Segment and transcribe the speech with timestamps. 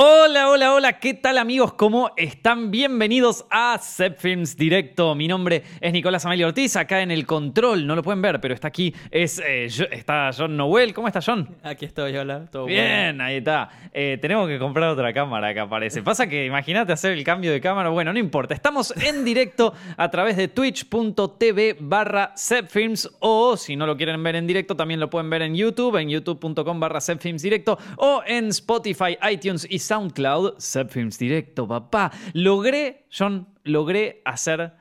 [0.00, 1.72] Hola, hola, hola, ¿qué tal amigos?
[1.72, 2.70] ¿Cómo están?
[2.70, 3.80] Bienvenidos a
[4.16, 5.16] Films Directo.
[5.16, 8.54] Mi nombre es Nicolás Amelio Ortiz, acá en el control, no lo pueden ver, pero
[8.54, 10.94] está aquí, es, eh, está John Noel.
[10.94, 11.48] ¿Cómo está John?
[11.64, 13.20] Aquí estoy, hola, todo bien.
[13.20, 13.70] ahí está.
[13.92, 16.00] Eh, tenemos que comprar otra cámara que aparece.
[16.00, 18.54] Pasa que imagínate hacer el cambio de cámara, bueno, no importa.
[18.54, 22.34] Estamos en directo a través de twitch.tv barra
[22.68, 25.96] Films o si no lo quieren ver en directo, también lo pueden ver en YouTube,
[25.96, 30.54] en youtube.com barra Films Directo o en Spotify, iTunes y SoundCloud,
[30.88, 32.12] Films Directo, papá.
[32.34, 34.72] Logré, John, logré hacer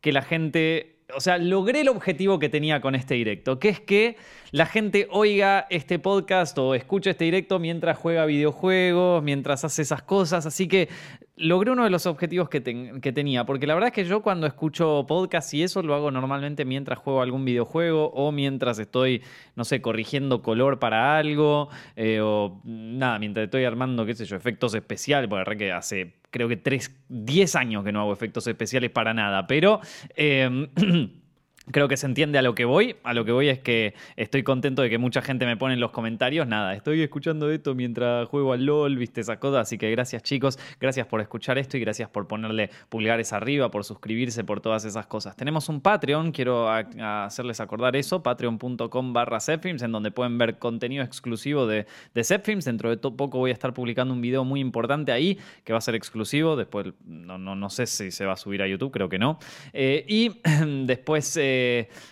[0.00, 3.80] que la gente, o sea, logré el objetivo que tenía con este directo, que es
[3.80, 4.16] que
[4.54, 10.02] la gente oiga este podcast o escuche este directo mientras juega videojuegos, mientras hace esas
[10.02, 10.46] cosas.
[10.46, 10.88] Así que
[11.34, 15.06] logré uno de los objetivos que, tenía, porque la verdad es que yo cuando escucho
[15.08, 19.24] podcast y eso lo hago normalmente mientras juego algún videojuego o mientras estoy,
[19.56, 24.36] no sé, corrigiendo color para algo eh, o nada, mientras estoy armando, qué sé yo,
[24.36, 28.12] efectos especiales, porque la verdad que hace creo que 3, 10 años que no hago
[28.12, 29.80] efectos especiales para nada, pero...
[30.14, 30.68] Eh,
[31.70, 32.96] Creo que se entiende a lo que voy.
[33.04, 35.80] A lo que voy es que estoy contento de que mucha gente me pone en
[35.80, 36.46] los comentarios.
[36.46, 39.62] Nada, estoy escuchando esto mientras juego al LOL, viste esas cosas.
[39.62, 40.58] Así que gracias, chicos.
[40.78, 45.06] Gracias por escuchar esto y gracias por ponerle pulgares arriba, por suscribirse, por todas esas
[45.06, 45.36] cosas.
[45.36, 51.66] Tenemos un Patreon, quiero hacerles acordar eso: patreon.com barra en donde pueden ver contenido exclusivo
[51.66, 52.24] de, de
[52.64, 55.82] Dentro de poco voy a estar publicando un video muy importante ahí que va a
[55.82, 56.56] ser exclusivo.
[56.56, 59.38] Después, no, no, no sé si se va a subir a YouTube, creo que no.
[59.72, 60.40] Eh, y
[60.84, 61.38] después.
[61.38, 61.53] Eh,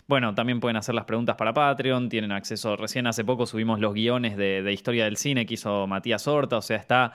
[0.07, 3.95] bueno, también pueden hacer las preguntas para Patreon, tienen acceso, recién hace poco subimos los
[3.95, 7.13] guiones de, de historia del cine que hizo Matías Horta, o sea, está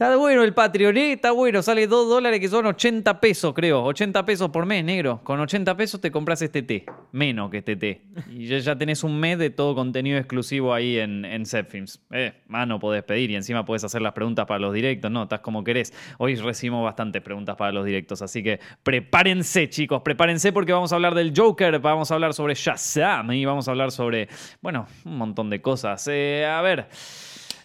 [0.00, 1.12] Está bueno el Patreon, ¿eh?
[1.12, 1.60] Está bueno.
[1.60, 3.84] Sale 2 dólares que son 80 pesos, creo.
[3.84, 5.20] 80 pesos por mes, negro.
[5.22, 6.86] Con 80 pesos te compras este té.
[7.12, 8.00] Menos que este té.
[8.30, 12.00] Y ya, tenés un mes de todo contenido exclusivo ahí en, en Films.
[12.12, 15.24] Eh, más no podés pedir y encima podés hacer las preguntas para los directos, ¿no?
[15.24, 15.92] Estás como querés.
[16.16, 20.00] Hoy recibimos bastantes preguntas para los directos, así que prepárense, chicos.
[20.00, 23.72] Prepárense porque vamos a hablar del Joker, vamos a hablar sobre Shazam y vamos a
[23.72, 24.30] hablar sobre,
[24.62, 26.08] bueno, un montón de cosas.
[26.10, 26.88] Eh, a ver.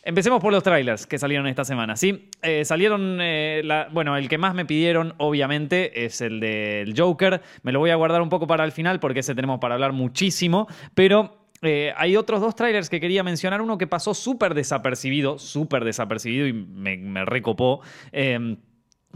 [0.08, 1.96] Empecemos por los trailers que salieron esta semana.
[1.96, 3.18] Sí, eh, salieron.
[3.20, 7.42] Eh, bueno, el que más me pidieron, obviamente, es el del Joker.
[7.64, 9.94] Me lo voy a guardar un poco para el final porque ese tenemos para hablar
[9.94, 10.68] muchísimo.
[10.94, 13.64] Pero eh, hay otros dos trailers que quería mencionar.
[13.64, 17.82] Uno que pasó súper desapercibido, súper desapercibido y me, me recopó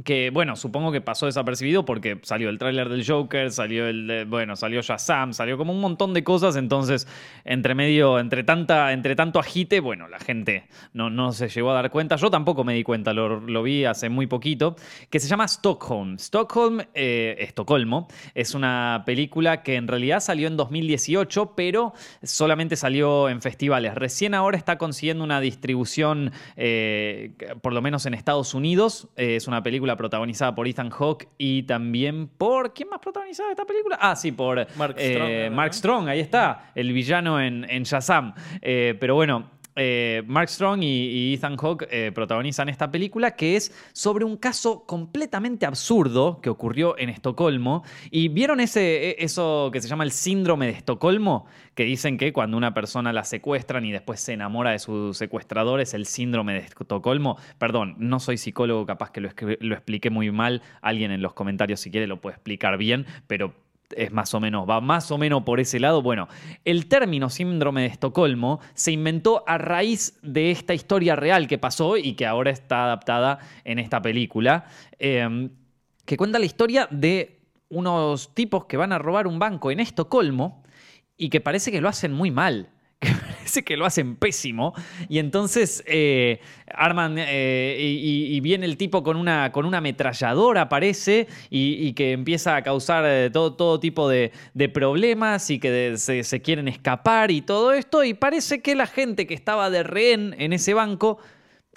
[0.03, 4.25] que bueno, supongo que pasó desapercibido porque salió el tráiler del Joker, salió el de,
[4.25, 7.07] bueno, salió Shazam, salió como un montón de cosas, entonces
[7.45, 11.73] entre medio, entre tanta, entre tanto agite, bueno, la gente no, no se llegó a
[11.73, 14.75] dar cuenta, yo tampoco me di cuenta, lo, lo vi hace muy poquito,
[15.09, 16.17] que se llama Stockholm.
[16.17, 21.93] Stockholm, eh, Estocolmo, es una película que en realidad salió en 2018, pero
[22.23, 23.95] solamente salió en festivales.
[23.95, 29.47] Recién ahora está consiguiendo una distribución, eh, por lo menos en Estados Unidos, eh, es
[29.47, 32.73] una película protagonizada por Ethan Hawke y también por.
[32.73, 33.97] ¿Quién más protagonizaba esta película?
[34.00, 38.33] Ah, sí, por Mark, eh, Strong, ahí está, el villano en, en Shazam.
[38.61, 39.50] Eh, pero bueno,
[39.81, 44.84] eh, Mark Strong y, Ethan Hawke eh, protagonizan esta película que es sobre un caso
[44.85, 47.84] completamente absurdo que ocurrió en Estocolmo.
[48.12, 51.45] ¿Y vieron ese, e, eso que se llama el síndrome de Estocolmo?
[51.75, 55.79] Que dicen que cuando una persona la secuestran y después se enamora de su secuestrador
[55.79, 57.38] es el síndrome de Estocolmo.
[57.57, 59.29] Perdón, no soy psicólogo, capaz que lo,
[59.62, 60.62] lo expliqué muy mal.
[60.81, 63.53] Alguien en los comentarios si quiere lo puede explicar bien, pero
[63.95, 66.01] es más o menos, va más o menos por ese lado.
[66.01, 66.27] Bueno,
[66.66, 71.97] el término síndrome de Estocolmo se inventó a raíz de esta historia real que pasó
[71.97, 74.66] y que ahora está adaptada en esta película,
[74.97, 75.50] em,
[76.05, 80.63] que cuenta la historia de unos tipos que van a robar un banco en Estocolmo
[81.17, 82.69] y que parece que lo hacen muy mal
[83.65, 84.73] que lo hacen pésimo.
[85.07, 86.39] Y entonces eh,
[86.73, 92.55] arman eh, y, viene el tipo con una, con una ametralladora, aparece, y, que empieza
[92.55, 94.31] a causar eh, todo, todo tipo de,
[94.73, 98.03] problemas y que se, se quieren escapar y todo esto.
[98.03, 101.19] Y parece que la gente que estaba de rehén en ese banco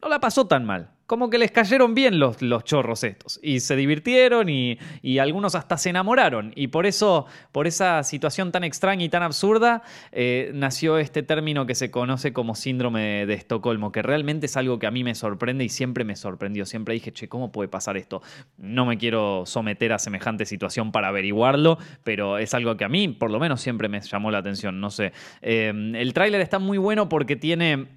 [0.02, 3.38] no la pasó tan mal como que les cayeron bien los, los chorros estos.
[3.42, 4.78] Y se divirtieron y,
[5.18, 6.52] algunos hasta se enamoraron.
[6.56, 11.66] Y por eso, por esa situación tan extraña y tan absurda, eh, nació este término
[11.66, 15.14] que se conoce como síndrome de, Estocolmo, que realmente es algo que a mí me
[15.14, 16.64] sorprende y siempre me sorprendió.
[16.64, 18.22] Siempre dije, che, ¿cómo puede pasar esto?
[18.56, 23.08] No me quiero someter a semejante situación para averiguarlo, pero es algo que a mí,
[23.08, 24.80] por lo menos, siempre me llamó la atención.
[24.80, 25.12] No sé.
[25.42, 27.88] Eh, el tráiler está muy bueno porque tiene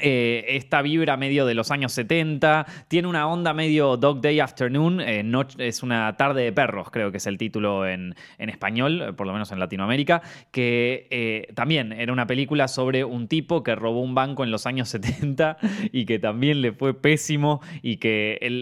[0.00, 5.00] eh, esta vibra medio de los años 70, tiene una onda medio Dog Day Afternoon,
[5.00, 5.24] eh,
[5.58, 9.32] es una tarde de perros, creo que es el título en, español, eh, por lo
[9.32, 14.44] menos en Latinoamérica, que también era una película sobre un tipo que robó un banco
[14.44, 15.56] en los años 70
[15.90, 18.60] y que también le fue pésimo y que el,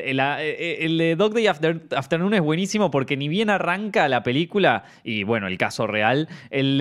[0.98, 5.58] de Dog Day Afternoon es buenísimo porque ni bien arranca la película, y bueno, el
[5.58, 6.78] caso real, el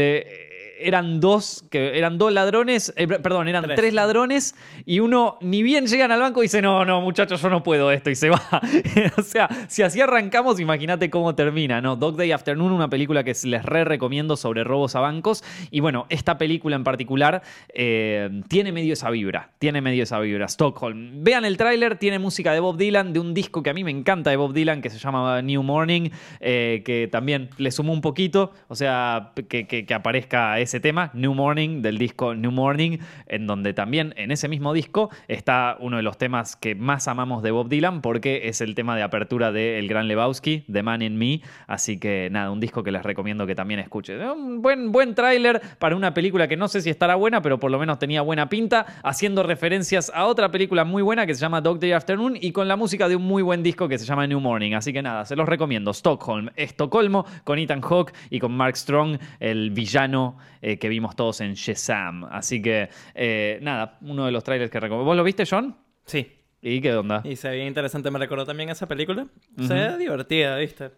[0.80, 3.94] eran dos, que eran dos ladrones, eh, perdón, eran tres.
[3.94, 4.56] ladrones
[4.86, 7.92] y uno ni bien llegan al banco y dice, no, no, muchachos, yo no puedo
[7.92, 8.42] esto y se va.
[9.18, 11.96] o sea, si así arrancamos, imagínate cómo termina, ¿no?
[11.96, 15.44] Dog Day Afternoon, una película que les re recomiendo sobre robos a bancos.
[15.72, 17.42] Y bueno, esta película en particular
[17.74, 20.48] eh, tiene medio esa vibra, tiene medio esa vibra.
[20.48, 21.24] Stockholm.
[21.24, 23.92] Vean el tráiler, tiene música de Bob Dylan, de un disco que a mí me
[23.92, 28.02] encanta de Bob Dylan, que se llama New Morning, eh, que también le sumó un
[28.02, 33.00] poquito, o sea, que, que, que aparezca ese tema, New Morning, del disco New Morning,
[33.28, 37.44] en donde también en ese mismo disco está uno de los temas que más amamos
[37.44, 41.02] de Bob Dylan, porque es el tema de apertura de El Gran Lebowski, The Man
[41.02, 41.42] in Me.
[41.68, 44.22] Así que nada, un disco que les recomiendo que también escuchen.
[44.22, 47.72] Un buen, buen tráiler para una película que no sé si estará buena, pero por
[47.72, 51.62] lo menos tenía buena pinta, haciendo referencias a otra película muy buena que se llama
[51.62, 54.28] Dog Day Afternoon y con la música de un muy buen disco que se llama
[54.28, 54.74] New Morning.
[54.74, 55.92] Así que nada, se los recomiendo.
[55.92, 60.38] Stockholm, Estocolmo, con Ethan Hawke y con Mark Strong, el villano
[60.68, 62.24] eh, que vimos todos en Shazam.
[62.24, 65.06] Así que, eh, nada, uno de los trailers que recomiendo.
[65.06, 65.78] ¿Vos lo viste, John?
[66.06, 66.28] Sí.
[66.60, 67.22] ¿Y qué onda?
[67.24, 69.28] Y se veía interesante, me recordó también esa película.
[69.60, 70.90] Se ve divertida, ¿viste?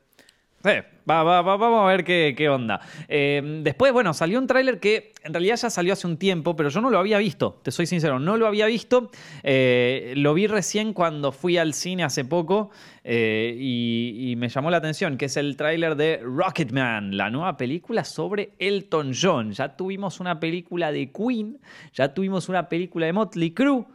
[0.64, 0.72] Sí,
[1.08, 2.82] va, va, vamos a ver qué, onda.
[3.08, 6.70] Eh, después, bueno, salió un tráiler que en realidad ya salió hace un tiempo, pero
[6.70, 9.12] yo no lo había visto, te soy sincero, no lo había visto.
[9.44, 12.72] Eh, lo vi recién cuando fui al cine hace poco
[13.04, 17.56] eh, y, y, me llamó la atención, que es el tráiler de Rocketman, la nueva
[17.56, 19.52] película sobre Elton John.
[19.52, 21.60] Ya tuvimos una película de Queen,
[21.94, 23.86] ya tuvimos una película de Motley Crue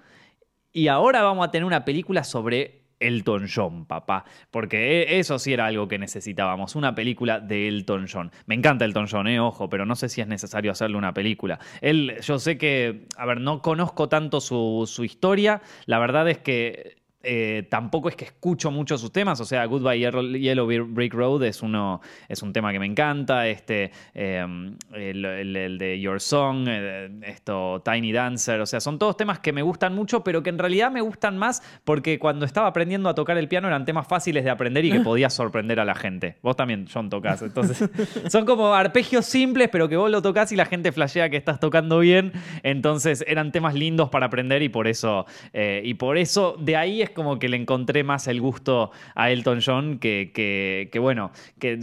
[0.72, 4.24] y ahora vamos a tener una película sobre Elton John, papá.
[4.50, 8.30] Porque e, eso sí era algo que necesitábamos, una película de Elton John.
[8.46, 11.58] Me encanta Elton John, eh, ojo, pero no sé si es necesario hacerle una película.
[11.80, 15.62] Él, yo sé que, a ver, no conozco tanto su, su historia.
[15.86, 20.00] La verdad es que eh, tampoco es que escucho mucho sus temas, o sea, Goodbye
[20.40, 26.00] Yellow Brick Road es, uno, es un tema que me encanta, este, em, el, de
[26.00, 30.24] Your Song, eh, esto, Tiny Dancer, o sea, son todos temas que me gustan mucho,
[30.24, 33.68] pero que en realidad me gustan más porque cuando estaba aprendiendo a tocar el piano
[33.68, 36.36] eran temas fáciles de aprender y que podías sorprender a la gente.
[36.42, 37.88] Vos también, John, tocas, entonces
[38.28, 41.60] son como arpegios simples, pero que vos lo tocas y la gente flashea que estás
[41.60, 42.32] tocando bien,
[42.64, 47.02] entonces eran temas lindos para aprender y por eso, eh, y por eso de ahí
[47.02, 51.80] es como que le encontré más el gusto a Elton John que, que, bueno, que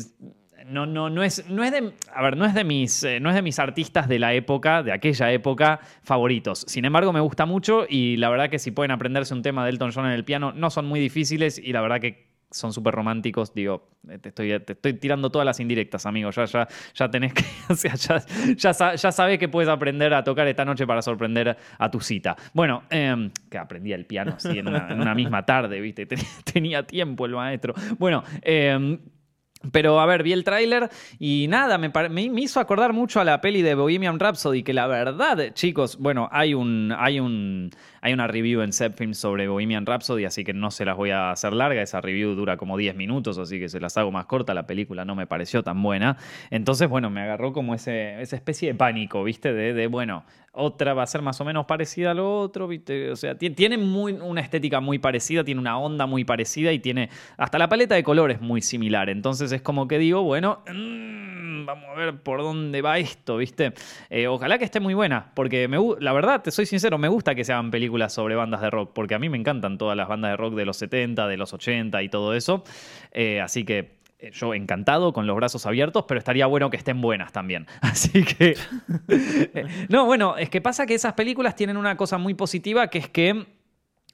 [0.66, 1.94] no, no, no, es, no es de.
[2.14, 3.04] A ver, no es de mis.
[3.04, 6.66] Eh, no es de mis artistas de la época, de aquella época, favoritos.
[6.68, 7.86] Sin embargo, me gusta mucho.
[7.90, 10.52] Y la verdad que si pueden aprenderse un tema de Elton John en el piano,
[10.54, 11.58] no son muy difíciles.
[11.58, 15.46] Y la verdad que son súper románticos, digo, eh, te estoy, te estoy tirando todas
[15.46, 16.32] las indirectas, amigo.
[16.32, 17.44] Ya, ya, ya tenés que.
[17.70, 21.92] O sea, ya, ya, sabes que puedes aprender a tocar esta noche para sorprender a
[21.92, 22.36] tu cita.
[22.54, 26.08] Bueno, em, que aprendí el piano así en una, misma tarde, ¿viste?
[26.52, 27.74] Tenía tiempo el maestro.
[27.98, 28.98] Bueno, eh,
[29.72, 30.90] pero a ver, vi el tráiler
[31.20, 34.88] y nada, me, me, hizo acordar mucho a la peli de Bohemian Rhapsody, que la
[34.88, 37.70] verdad, chicos, bueno, hay un, hay un,
[38.00, 41.32] hay una review en Zepfilm sobre Bohemian Rhapsody, así que no se las voy a
[41.32, 44.54] hacer larga, esa review dura como 10 minutos, así que se las hago más corta,
[44.54, 46.16] la película no me pareció tan buena.
[46.52, 49.52] Entonces, bueno, me agarró como ese, esa especie de pánico, ¿viste?
[49.52, 53.12] De, de, bueno, otra va a ser más o menos parecida a lo otro, ¿viste?
[53.12, 57.10] O sea, tiene muy, una estética muy parecida, tiene una onda muy parecida y tiene
[57.38, 59.10] hasta la paleta de colores muy similar.
[59.10, 63.74] Entonces es como que digo, bueno, mm, vamos a ver por dónde va esto, ¿viste?
[64.10, 67.36] Eh, ojalá que esté muy buena, porque me, la verdad, te soy sincero, me gusta
[67.36, 70.08] que se hagan películas sobre bandas de rock, porque a mí me encantan todas las
[70.08, 72.64] bandas de rock de los 70, de los 80 y todo eso.
[73.12, 77.00] Eh, así que eh, yo encantado, con los brazos abiertos, pero estaría bueno que estén
[77.02, 77.68] buenas también.
[77.82, 78.56] Así que...
[79.88, 83.08] no, bueno, es que pasa que esas películas tienen una cosa muy positiva, que es
[83.08, 83.46] que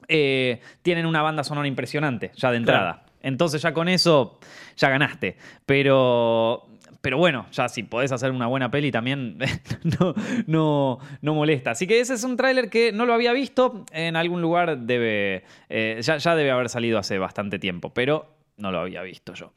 [0.08, 3.02] eh, tienen una banda sonora impresionante, ya de entrada.
[3.26, 4.38] Entonces ya con eso,
[4.76, 5.36] ya ganaste.
[5.66, 6.68] Pero...
[7.02, 9.38] Pero bueno, ya si podés hacer una buena peli también
[10.00, 10.14] no,
[10.48, 11.70] no, no molesta.
[11.70, 13.84] Así que ese es un tráiler que no lo había visto.
[13.92, 15.44] En algún lugar debe.
[15.68, 17.94] Eh, ya, ya debe haber salido hace bastante tiempo.
[17.94, 19.52] Pero no lo había visto yo.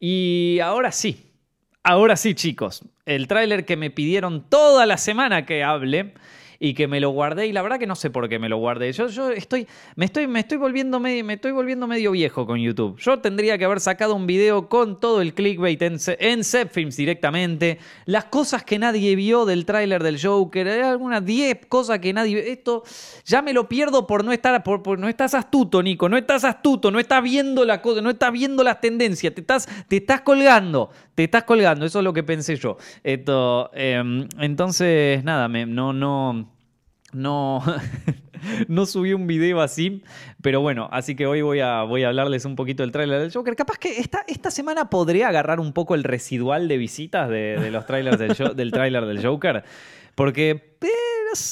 [0.00, 1.32] Y ahora sí,
[1.82, 6.14] ahora sí chicos, el tráiler que me pidieron toda la semana que hable
[6.64, 8.56] y que me lo guardé y la verdad que no sé por qué me lo
[8.56, 8.90] guardé.
[8.92, 9.66] Yo, yo estoy,
[9.96, 12.98] me estoy, me estoy volviendo medio, me estoy volviendo medio viejo con YouTube.
[12.98, 17.78] Yo tendría que haber sacado un video con todo el clickbait en, en Films directamente,
[18.06, 22.50] las cosas que nadie vio del tráiler del Joker, hay algunas 10 cosas que nadie
[22.50, 22.82] esto
[23.26, 26.90] ya me lo pierdo por no estar por, no estás astuto, Nico, no estás astuto,
[26.90, 30.88] no estás viendo la cosa, no estás viendo las tendencias, te estás te estás colgando,
[31.14, 32.78] te estás colgando, eso es lo que pensé yo.
[33.02, 36.53] Esto, em, entonces nada, no no
[37.14, 37.62] no
[38.68, 40.02] no subí un video así,
[40.42, 43.32] pero bueno, así que hoy voy a, voy a hablarles un poquito del tráiler del
[43.32, 43.56] Joker.
[43.56, 47.86] Capaz que esta, esta semana podría agarrar un poco el residual de visitas de, los
[47.86, 49.64] trailers del, del tráiler del Joker,
[50.14, 50.74] porque...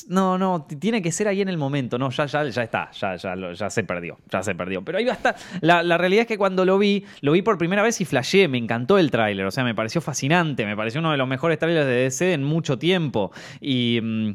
[0.06, 1.98] No, no, tiene que ser ahí en el momento.
[1.98, 4.84] No, ya, ya, ya está, ya, ya, ya se perdió, ya se perdió.
[4.84, 5.34] Pero ahí va a estar.
[5.60, 8.46] La, la, realidad es que cuando lo vi, lo vi por primera vez y flashé,
[8.46, 9.44] me encantó el tráiler.
[9.44, 12.44] O sea, me pareció fascinante, me pareció uno de los mejores trailers de DC en
[12.44, 13.32] mucho tiempo.
[13.60, 13.98] Y.
[14.00, 14.34] Mm,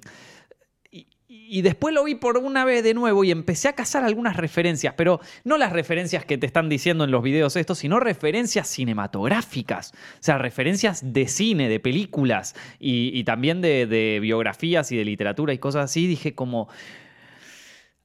[1.47, 4.93] y después lo vi por una vez de nuevo y empecé a cazar algunas referencias,
[4.95, 9.93] pero no las referencias que te están diciendo en los videos estos, sino referencias cinematográficas,
[9.93, 15.57] o sea, referencias de cine, de películas y, también de, biografías y de literatura y
[15.57, 16.07] cosas así.
[16.07, 16.69] Dije como...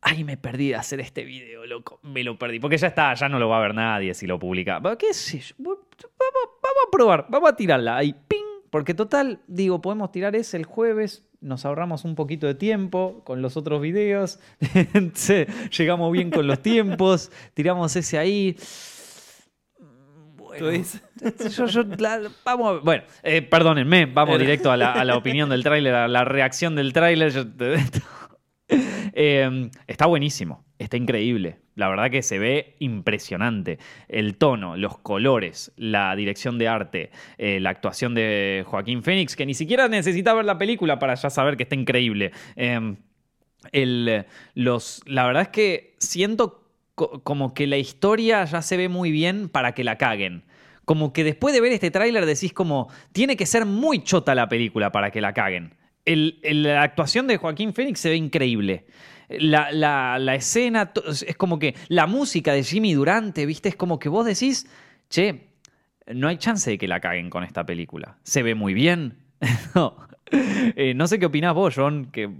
[0.04, 2.00] Ay, me perdí de hacer este video, loco.
[2.02, 2.58] Me lo perdí.
[2.58, 4.82] Porque ya está, ya no lo va a ver nadie si lo publica.
[4.98, 5.40] ¿Qué sé?
[5.58, 8.12] Vamos, vamos a probar, vamos a tirarla ahí.
[8.26, 8.42] ¡Ping!
[8.68, 13.42] Porque total, digo, podemos tirar ese el jueves, nos ahorramos un poquito de tiempo con
[13.42, 14.38] los otros videos,
[15.76, 18.56] llegamos bien con los tiempos, tiramos ese ahí.
[20.30, 20.84] Bueno,
[22.44, 26.92] vamos, bueno eh, perdónenme, vamos directo a la, opinión del tráiler, a la reacción del
[26.92, 27.32] tráiler.
[29.14, 31.61] Eh, está buenísimo, está increíble.
[31.74, 33.78] La verdad que se ve impresionante.
[34.08, 39.46] El tono, los colores, la dirección de arte, eh, la actuación de Joaquín Phoenix, que
[39.46, 42.32] ni siquiera necesita ver la película para ya saber que está increíble.
[42.56, 42.96] Em,
[43.72, 46.62] la verdad es que siento
[46.94, 50.44] como que la historia ya se ve muy bien para que la caguen.
[50.84, 54.48] Como que después de ver este tráiler decís como, tiene que ser muy chota la
[54.48, 55.74] película para que la caguen.
[56.04, 58.84] la actuación de Joaquín Phoenix se ve increíble
[59.38, 63.68] la, escena, es como que la música de Jimmy Durante, ¿viste?
[63.68, 64.66] Es como que vos decís,
[65.08, 65.48] che,
[66.06, 68.18] no hay chance de que la caguen con esta película.
[68.22, 69.18] Se ve muy bien.
[69.74, 69.96] no.
[70.30, 72.30] Eh, no sé qué opinás vos, John, que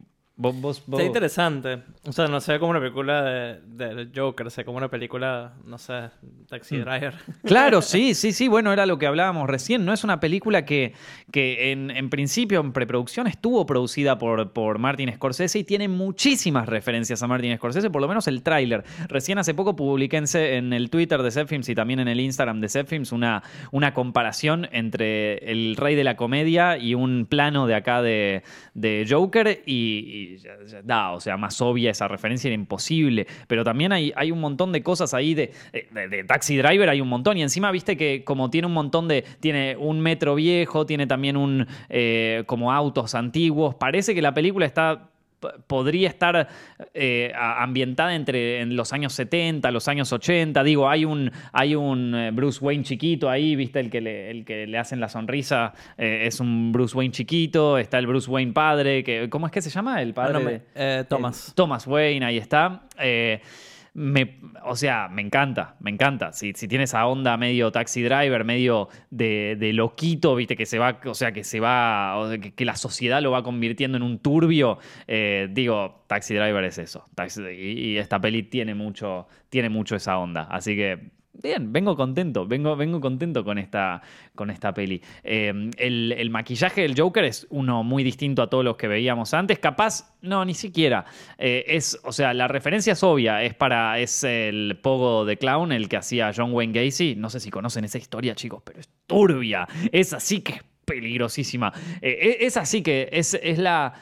[0.43, 1.83] Está interesante.
[2.05, 3.61] O sea, no sé como una película de,
[3.95, 6.11] de Joker, sé como una película, no sé,
[6.49, 6.81] Taxi hmm.
[6.81, 7.15] Driver.
[7.45, 8.49] Claro, sí, sí, sí.
[8.49, 9.85] Bueno, era lo que hablábamos recién.
[9.85, 10.95] No es una película que,
[11.31, 17.23] que en, principio, en preproducción, estuvo producida por, por Martin Scorsese y tiene muchísimas referencias
[17.23, 18.83] a Martin Scorsese, por lo menos el tráiler.
[19.07, 22.69] Recién hace poco publiqué en, el Twitter de Zepfilms y también en el Instagram de
[22.69, 28.03] Zepfilms una, una comparación entre el rey de la comedia y un plano de acá
[28.03, 28.43] de,
[28.75, 30.39] de Joker y
[30.83, 33.27] da, o sea, más obvia esa referencia era imposible.
[33.47, 37.09] Pero también hay, hay un montón de cosas ahí de, de, Taxi Driver, hay un
[37.09, 37.37] montón.
[37.39, 39.25] Y encima, viste que como tiene un montón de.
[39.41, 41.67] Tiene un metro viejo, tiene también un.
[41.89, 43.75] Eh, como autos antiguos.
[43.77, 45.12] Parece que la película está
[45.67, 46.49] podría estar
[46.95, 50.63] eh, ambientada entre en los años 70, los años 80.
[50.65, 53.81] Digo, hay un, hay un eh, Bruce Wayne chiquito ahí, ¿viste?
[53.81, 57.79] El que le, el que le hacen la sonrisa eh, es un Bruce Wayne chiquito.
[57.79, 60.01] Está el Bruce Wayne padre, que, ¿cómo es que se llama?
[60.03, 60.63] El padre.
[61.09, 61.53] Thomas.
[61.55, 62.83] Thomas Wayne, ahí está
[63.95, 66.33] me, o sea, me encanta, me encanta.
[66.33, 71.01] Si, si tiene esa onda medio taxi driver, medio de, loquito, viste, que se va,
[71.05, 75.49] o sea, que se va, que, la sociedad lo va convirtiendo en un turbio, eh,
[75.51, 77.05] digo, taxi driver es eso.
[77.51, 80.45] y, y, esta peli tiene mucho, tiene mucho esa onda.
[80.45, 84.03] Así que Bien, vengo contento, vengo, vengo contento con esta,
[84.35, 85.01] con esta peli.
[85.23, 89.59] Em, el, maquillaje del Joker es uno muy distinto a todos los que veíamos antes.
[89.59, 91.07] Capaz, no, ni siquiera.
[91.39, 93.43] Eh, es, o sea, la referencia es obvia.
[93.43, 97.15] Es para, es el pogo de clown, el que hacía John Wayne Gacy.
[97.17, 99.67] No sé si conocen esa historia, chicos, pero es turbia.
[99.91, 101.73] Es así que es peligrosísima.
[102.03, 103.95] Eh, e, es, así que es, es la.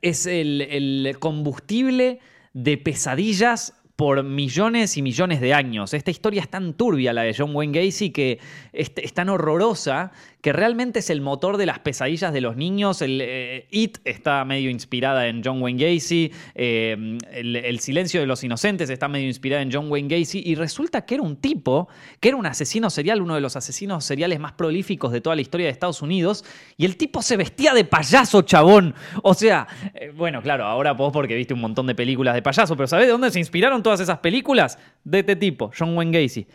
[0.00, 2.20] Es el, el combustible
[2.52, 5.92] de pesadillas por millones y millones de años.
[5.92, 8.38] Esta historia es tan turbia, la de John Wayne Gacy, que
[8.72, 13.02] es, tan horrorosa que realmente es el motor de las pesadillas de los niños.
[13.02, 16.32] El, eh, It está medio inspirada en John Wayne Gacy.
[16.54, 20.42] Eh, el, Silencio de los Inocentes está medio inspirada en John Wayne Gacy.
[20.44, 21.88] Y resulta que era un tipo,
[22.20, 25.42] que era un asesino serial, uno de los asesinos seriales más prolíficos de toda la
[25.42, 26.44] historia de Estados Unidos.
[26.76, 28.94] Y el tipo se vestía de payaso, chabón.
[29.22, 32.76] O sea, eh, bueno, claro, ahora vos porque viste un montón de películas de payaso,
[32.76, 34.78] pero ¿sabés de dónde se inspiraron todas esas películas?
[35.04, 36.46] De este tipo, John Wayne Gacy.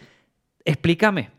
[0.64, 1.30] Explícame,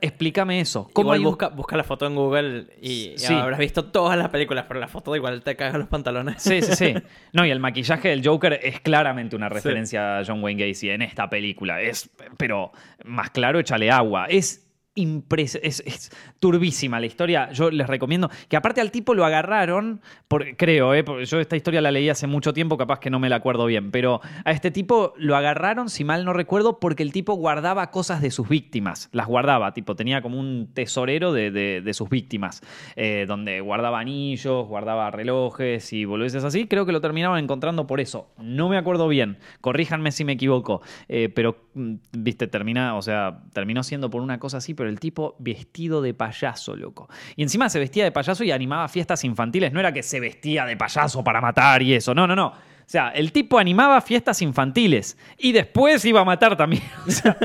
[0.00, 0.88] explícame eso.
[0.92, 3.34] ¿Cómo Igual hay un- busca, busca la foto en Google y, Sí.
[3.34, 6.42] habrás visto todas las películas, pero la foto igual te cagan los pantalones.
[6.42, 6.94] Sí, sí, sí.
[7.32, 11.02] No, y el maquillaje del Joker es claramente una referencia a John Wayne Gacy en
[11.02, 11.80] esta película.
[11.80, 12.72] Es, pero
[13.04, 14.26] más claro, échale agua.
[14.26, 17.50] Es impres es, turbísima la historia.
[17.52, 21.56] Yo les recomiendo que aparte al tipo lo agarraron, por, creo, eh, porque yo esta
[21.56, 24.50] historia la leí hace mucho tiempo, capaz que no me la acuerdo bien, pero a
[24.50, 28.48] este tipo lo agarraron, si mal no recuerdo, porque el tipo guardaba cosas de sus
[28.48, 29.08] víctimas.
[29.12, 32.60] Las guardaba, tipo, tenía como un tesorero de, de- de sus víctimas,
[32.96, 36.66] eh, donde guardaba anillos, guardaba relojes y boludeces así.
[36.66, 38.30] Creo que lo terminaban encontrando por eso.
[38.38, 43.42] No me acuerdo bien, corríjanme si me equivoco, eh, pero, mm, viste, termina, o sea,
[43.52, 47.08] terminó siendo por una cosa así, pero el tipo vestido de payaso, loco.
[47.36, 49.72] Y encima se vestía de payaso y animaba fiestas infantiles.
[49.72, 52.14] No era que se vestía de payaso para matar y eso.
[52.14, 52.69] No, no, no.
[52.90, 56.82] O sea, el tipo animaba fiestas infantiles y después iba a matar también.
[57.06, 57.36] O sea,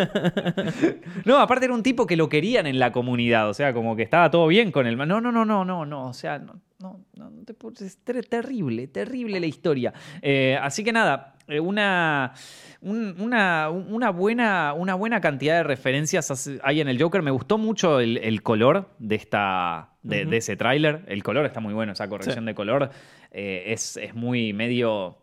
[1.24, 3.48] no, aparte era un tipo que lo querían en la comunidad.
[3.50, 4.98] O sea, como que estaba todo bien con él.
[4.98, 6.08] No, no, no, no, no, no.
[6.08, 7.54] O sea, no, no, no, no te
[7.86, 9.94] es ter- terrible, terrible la historia.
[10.20, 12.34] Eh, así que nada, eh, una,
[12.82, 17.22] un- una, una, buena, una buena cantidad de referencias hay en el Joker.
[17.22, 21.04] Me gustó mucho el, el color de, esta, de ese tráiler.
[21.08, 22.90] El color está muy bueno, esa corrección de color.
[23.30, 25.20] eh, es, es muy medio...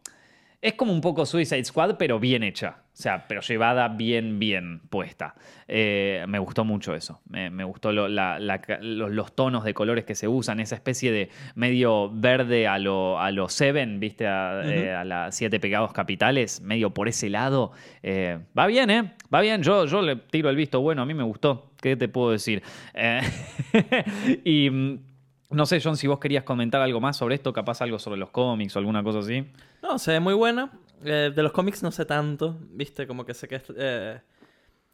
[0.63, 2.77] Es como un poco Suicide Squad, pero bien hecha.
[2.93, 5.35] O sea, pero llevada bien, bien puesta.
[5.67, 7.21] Eh, me gustó mucho eso.
[7.29, 10.61] Me, me gustó lo- la- la ca- los, los tonos de colores que se usan,
[10.61, 14.29] esa especie de medio verde a lo, a lo Seven, ¿viste?
[14.29, 17.73] A, eh, a las Siete Pecados Capitales, medio por ese lado.
[18.05, 19.15] Eh, va bien, ¿eh?
[19.35, 19.65] Va bien.
[19.65, 21.73] Yo, yo le tiro el visto bueno, a mí me gustó.
[21.81, 22.63] ¿Qué te puedo decir?
[24.45, 24.71] Y.
[25.53, 28.31] No sé, John, si vos querías comentar algo más sobre esto, capaz algo sobre los
[28.31, 29.47] cómics o alguna cosa así.
[29.83, 30.71] No, se ve muy buena.
[31.05, 34.21] Eh, de los cómics no sé tanto, viste, como que sé que eh,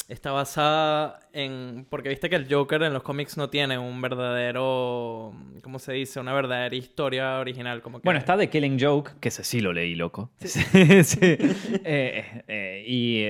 [0.09, 1.87] está basada en...
[1.89, 5.35] Porque viste que el Joker en los cómics no tiene un verdadero...
[5.63, 6.19] ¿Cómo se dice?
[6.19, 7.83] Una verdadera historia original.
[7.83, 8.05] Como que...
[8.05, 10.31] Bueno, está The Killing Joke, que ese sí lo leí, loco.
[10.39, 10.61] Sí.
[11.85, 13.27] Eh, eh, y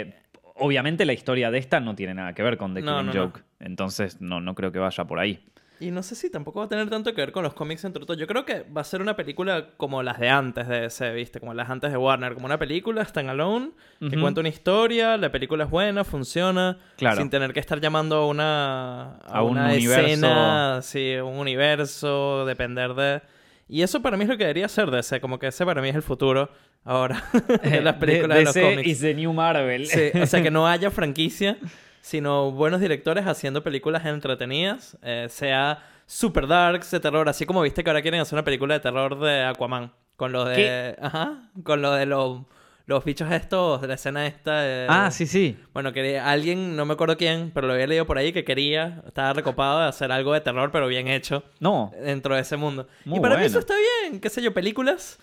[0.55, 3.13] obviamente la historia de esta no tiene nada que ver con The No, Killing no,
[3.13, 3.27] no.
[3.27, 3.43] Joke.
[3.61, 5.45] Entonces no, no creo que vaya por ahí.
[5.81, 8.05] Y no sé si tampoco va a tener tanto que ver con los cómics entre
[8.05, 8.17] todo.
[8.17, 11.39] Yo creo que va a ser una película como las de antes de ese, ¿viste?
[11.39, 12.35] Como las antes de Warner.
[12.35, 13.71] Como una película standalone
[14.01, 14.21] que Ujú.
[14.21, 16.79] cuenta una historia, la película es buena, funciona.
[16.97, 17.19] Claro.
[17.19, 20.01] Sin tener que estar llamando a una, a A un una universo.
[20.07, 23.23] escena, sí, un universo, depender de...
[23.69, 25.21] Y eso para mí es lo que debería ser de ese.
[25.21, 26.51] Como que ese para mí es el futuro
[26.85, 27.23] ahora
[27.63, 28.89] de las películas de, los DC cómics.
[28.89, 29.87] is the new Marvel.
[29.87, 31.59] Sí, o sea, que no haya franquicia,
[32.01, 37.85] sino buenos directores haciendo películas entretenidas, eh, sea super darks de terror, así como viste
[37.85, 40.57] que ahora quieren hacer una película de terror de Aquaman, con lo de...
[40.57, 40.97] ¿Qué?
[41.01, 42.43] Ajá, con lo de los,
[42.87, 44.87] los bichos estos, de la escena esta...
[44.89, 45.59] ah, sí, sí.
[45.75, 49.03] Bueno, que alguien, no me acuerdo quién, pero lo había leído por ahí, que quería,
[49.07, 51.93] estaba recopado de hacer algo de terror, pero bien hecho No.
[52.03, 52.89] dentro de ese mundo.
[53.05, 55.19] Muy y para mí eso está bien, qué sé yo, películas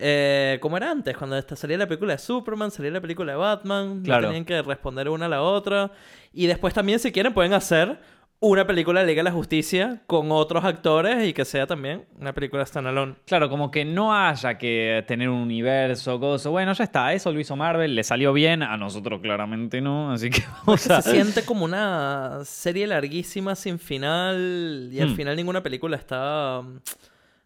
[0.00, 3.98] eh, como era antes, cuando salía la película de Superman, salía la película de Batman,
[3.98, 4.26] no Claro.
[4.28, 5.90] tenían que responder una a la otra.
[6.32, 7.98] Y después también, si quieren, pueden hacer
[8.40, 12.32] una película de Liga de la Justicia con otros actores y que sea también una
[12.32, 13.16] película standalone.
[13.26, 16.48] Claro, como que no haya que tener un universo, cosa.
[16.48, 20.30] Bueno, ya está, eso lo hizo Marvel, le salió bien, a nosotros claramente no, así
[20.30, 21.02] que vamos a...
[21.02, 25.16] Se siente como una serie larguísima sin final y al Hmm.
[25.16, 26.62] final ninguna película está...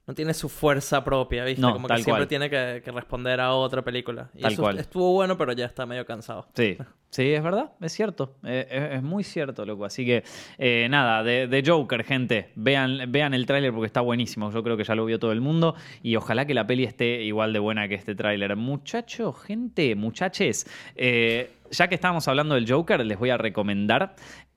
[0.05, 1.61] No tiene su fuerza propia, ¿viste?
[1.63, 2.29] No, como que siempre cual.
[2.29, 4.31] tiene que, que responder a otra película.
[4.35, 4.79] Y Tal eso cual.
[4.79, 6.49] estuvo bueno, pero ya está medio cansado.
[6.55, 6.77] Sí,
[7.11, 9.85] sí, es verdad, es cierto, eh, es, es muy cierto, loco.
[9.85, 10.25] Así que,
[10.59, 14.51] eh, nada, de, de Joker, gente, vean, vean el tráiler porque está buenísimo.
[14.51, 17.23] Yo creo que ya lo vio todo el mundo y ojalá que la peli esté
[17.23, 18.57] igual de buena que este tráiler.
[18.57, 24.17] Muchacho, gente, muchaches, eh, ya que estábamos hablando del Joker, les voy a recomendar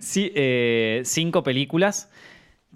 [0.00, 2.10] sí, eh, cinco películas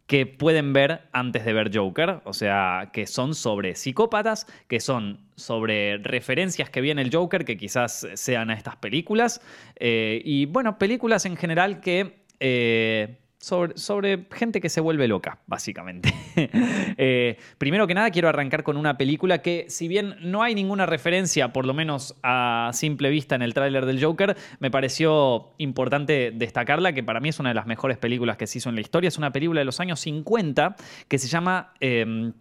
[0.06, 5.20] que pueden ver antes de ver Joker, o sea, que son sobre psicópatas, que son
[5.36, 9.40] sobre referencias que viene el Joker, que quizás sean a estas películas,
[9.76, 12.24] eh, y bueno, películas en general que...
[12.40, 16.12] eh, sobre, sobre gente que se vuelve loca, básicamente.
[16.96, 20.86] Eh, primero que nada, quiero arrancar con una película que, si bien no hay ninguna
[20.86, 26.32] referencia, por lo menos a simple vista en el tráiler del Joker, me pareció importante
[26.32, 28.80] destacarla, que para mí es una de las mejores películas que se hizo en la
[28.80, 29.08] historia.
[29.08, 30.76] Es una película de los años 50
[31.08, 31.72] que se llama...
[31.80, 32.32] eh,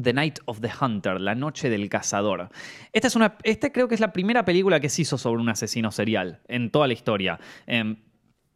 [0.00, 2.48] The Night of the Hunter, La Noche del Cazador.
[2.94, 5.50] Esta, es una, esta creo que es la primera película que se hizo sobre un
[5.50, 7.38] asesino serial en toda la historia.
[7.66, 7.96] Em,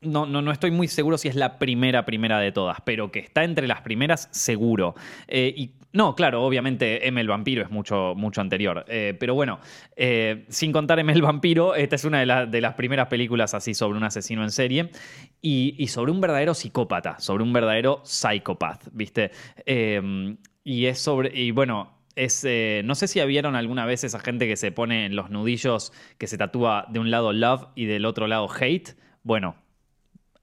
[0.00, 3.18] no, no, no estoy muy seguro si es la primera, primera de todas, pero que
[3.18, 4.94] está entre las primeras, seguro.
[5.28, 8.84] Eh, y no, claro, obviamente M el vampiro es mucho, mucho anterior.
[8.88, 9.60] Eh, pero bueno,
[9.96, 13.74] eh, sin contar M el vampiro, esta es una de, de, las primeras películas así
[13.74, 14.90] sobre un asesino en serie
[15.40, 19.30] y, sobre un verdadero psicópata, sobre un verdadero psychopath, ¿viste?
[20.64, 21.38] y es sobre.
[21.38, 22.46] Y bueno, es,
[22.84, 26.26] no sé si vieron alguna vez esa gente que se pone en los nudillos que
[26.26, 28.96] se tatúa de un lado love y del otro lado hate.
[29.22, 29.56] Bueno,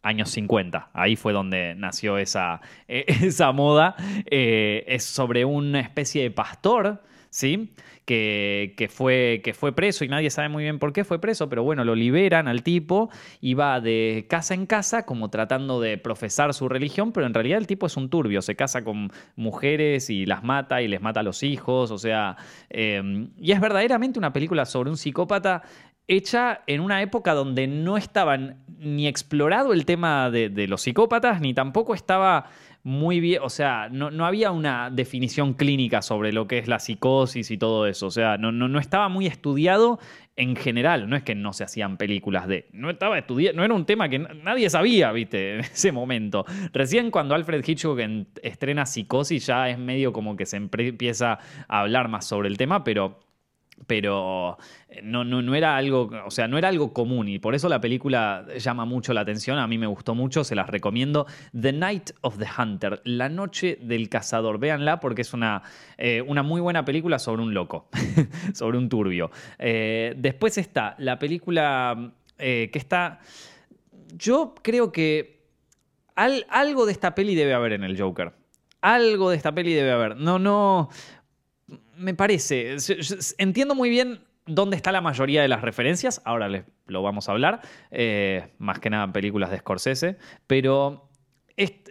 [0.04, 0.90] años 50.
[0.94, 3.96] Ahí fue donde nació esa, eh, esa moda.
[4.30, 7.74] Eh, es sobre una especie de pastor, ¿sí?
[8.06, 11.48] Que, que, fue, que fue preso y nadie sabe muy bien por qué fue preso,
[11.48, 15.98] pero bueno, lo liberan al tipo y va de casa en casa como tratando de
[15.98, 20.10] profesar su religión, pero en realidad el tipo es un turbio, se casa con mujeres
[20.10, 22.36] y las mata y les mata a los hijos, o sea,
[22.70, 25.64] eh, y es verdaderamente una película sobre un psicópata
[26.08, 31.54] hecha en una época donde no estaban ni explorado el tema de, los psicópatas, ni
[31.54, 32.46] tampoco estaba
[32.84, 37.50] muy bien, o sea, no, había una definición clínica sobre lo que es la psicosis
[37.50, 40.00] y todo eso, o sea, no, no, estaba muy estudiado
[40.36, 43.74] en general, no es que no se hacían películas de, no estaba estudiado, no era
[43.74, 46.44] un tema que nadie sabía, viste, en ese momento.
[46.74, 48.00] Recién cuando Alfred Hitchcock
[48.42, 51.40] estrena Psicosis ya es medio como que se empieza
[51.70, 53.18] a hablar más sobre el tema, pero
[53.88, 54.58] pero
[54.90, 57.70] eh, no, no, no, era algo, o sea, no era algo común y por eso
[57.70, 61.26] la película llama mucho la atención, a mí me gustó mucho, se las recomiendo.
[61.60, 65.64] The Night of the Hunter, La Noche del Cazador, véanla porque es una,
[65.98, 67.90] eh, una muy buena película sobre un loco,
[68.54, 69.32] sobre un turbio.
[69.60, 73.20] Eh, después está la película que está,
[74.18, 75.34] yo creo que
[76.16, 78.34] algo de esta peli debe haber en el Joker.
[78.82, 80.18] Algo de esta peli debe haber.
[80.18, 80.90] No, no
[81.98, 82.78] me parece.
[83.38, 86.22] Entiendo muy bien dónde está la mayoría de las referencias.
[86.26, 87.62] Ahora les, lo vamos a hablar.
[87.92, 90.18] Eh, más que nada películas de Scorsese.
[90.48, 91.10] Pero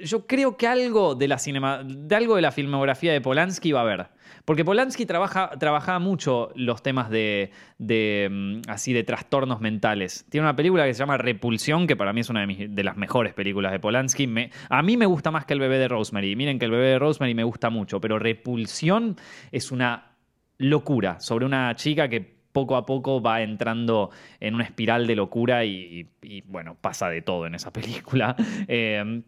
[0.04, 3.80] yo creo que algo de la, cinema, de algo de la filmografía de Polanski va
[3.80, 4.06] a haber.
[4.44, 10.26] Porque Polanski trabaja, trabajaba mucho los temas de, mm, así de trastornos mentales.
[10.28, 13.34] Tiene una película que se llama Repulsión, que para mí es una de, las mejores
[13.34, 14.28] películas de Polanski.
[14.68, 16.34] a mí me gusta más que El bebé de Rosemary.
[16.34, 19.16] Miren que El bebé de Rosemary me gusta mucho, pero Repulsión
[19.52, 20.16] es una
[20.58, 25.64] locura sobre una chica que poco a poco va entrando en una espiral de locura
[25.64, 26.08] y,
[26.46, 28.34] bueno, pasa de todo en esa película.
[28.66, 29.22] Eh,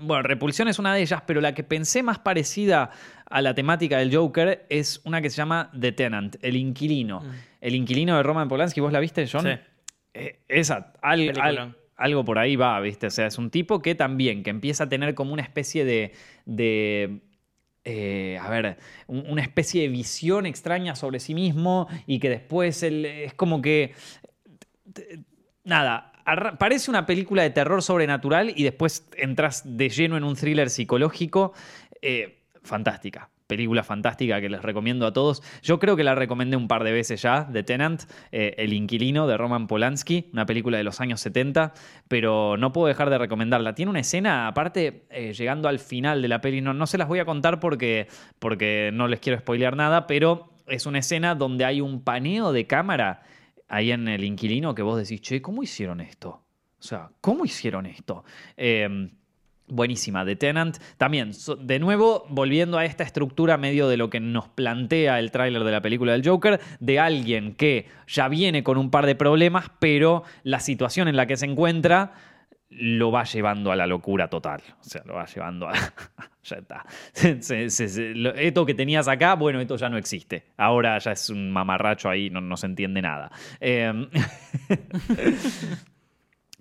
[0.00, 2.90] bueno, Repulsión es una de ellas, pero la que pensé más parecida
[3.26, 7.20] a la temática del Joker es una que se llama The Tenant, el inquilino.
[7.20, 7.30] Mm.
[7.60, 9.42] El inquilino de Roman Polanski, ¿vos la viste, John?
[9.42, 9.50] Sí.
[10.14, 10.92] Eh, esa,
[12.00, 13.06] algo por ahí va, ¿viste?
[13.06, 16.12] O sea, es un tipo que también, que empieza a tener como una especie de.
[16.46, 17.20] de
[17.84, 23.04] eh, a ver, una especie de visión extraña sobre sí mismo y que después él,
[23.04, 23.94] es como que.
[25.62, 26.09] Nada,
[26.58, 31.52] parece una película de terror sobrenatural y después entras de lleno en un thriller psicológico.
[32.02, 33.30] Eh, fantástica.
[33.46, 35.42] Película fantástica que les recomiendo a todos.
[35.62, 39.26] Yo creo que la recomendé un par de veces ya, The Tenant, eh, El Inquilino
[39.26, 41.74] de Roman Polanski, una película de los años 70,
[42.06, 43.74] pero no puedo dejar de recomendarla.
[43.74, 47.18] Tiene una escena, aparte, eh, llegando al final de la peli, no, se las voy
[47.18, 48.06] a contar porque,
[48.38, 52.68] porque no les quiero spoilear nada, pero es una escena donde hay un paneo de
[52.68, 53.22] cámara
[53.70, 56.42] ahí en el inquilino que vos decís, che, ¿cómo hicieron esto?
[56.78, 58.24] O sea, ¿cómo hicieron esto?
[58.56, 59.10] Em,
[59.68, 60.78] buenísima, The Tenant.
[60.98, 65.62] También, de nuevo, volviendo a esta estructura medio de lo que nos plantea el tráiler
[65.64, 69.70] de la película del Joker, de alguien que ya viene con un par de problemas,
[69.78, 72.12] pero la situación en la que se encuentra
[72.70, 74.62] lo va llevando a la locura total.
[74.80, 75.72] O sea, lo va llevando a...
[76.42, 76.86] ya está.
[77.14, 80.52] esto que tenías acá, bueno, esto ya no existe.
[80.56, 83.30] Ahora ya es un mamarracho ahí, no, no se entiende nada.
[83.60, 83.92] Eh...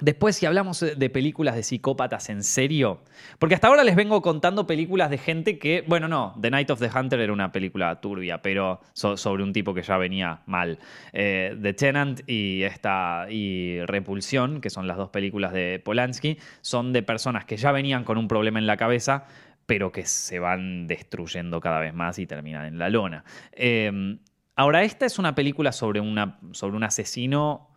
[0.02, 3.02] Después, si hablamos de películas de psicópatas en serio,
[3.38, 6.80] porque hasta ahora les vengo contando películas de gente que, bueno, no, The Night of
[6.80, 10.80] the Hunter era una película turbia, pero sobre un tipo que ya venía mal.
[11.12, 16.94] Eh, the Tenant y, esta, y Repulsión, que son las dos películas de Polanski, son
[16.94, 19.26] de personas que ya venían con un problema en la cabeza,
[19.66, 23.24] pero que se van destruyendo cada vez más y terminan en la lona.
[23.52, 24.18] Eh,
[24.56, 27.69] ahora, esta es una película sobre, una, sobre un asesino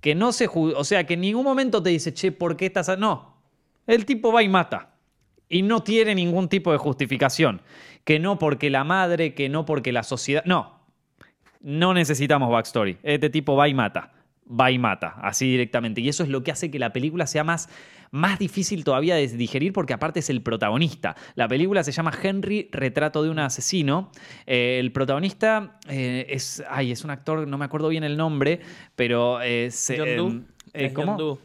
[0.00, 2.98] que no se o sea, que en ningún momento te dice, che, ¿por qué estás.?
[2.98, 3.36] No.
[3.86, 4.94] El tipo va y mata.
[5.48, 7.60] Y no tiene ningún tipo de justificación.
[8.04, 10.44] Que no porque la madre, que no porque la sociedad.
[10.44, 10.80] No.
[11.60, 12.98] No necesitamos backstory.
[13.02, 14.12] Este tipo va y mata
[14.50, 16.00] va y mata, así directamente.
[16.00, 17.68] Y eso es lo que hace que la película sea más,
[18.10, 21.16] más difícil todavía de digerir porque aparte es el protagonista.
[21.34, 24.10] La película se llama Henry, retrato de un asesino.
[24.46, 28.60] Eh, el protagonista eh, es, ay, es un actor, no me acuerdo bien el nombre,
[28.96, 29.92] pero es...
[29.96, 30.92] John Doe.
[30.94, 31.38] ¿Cómo?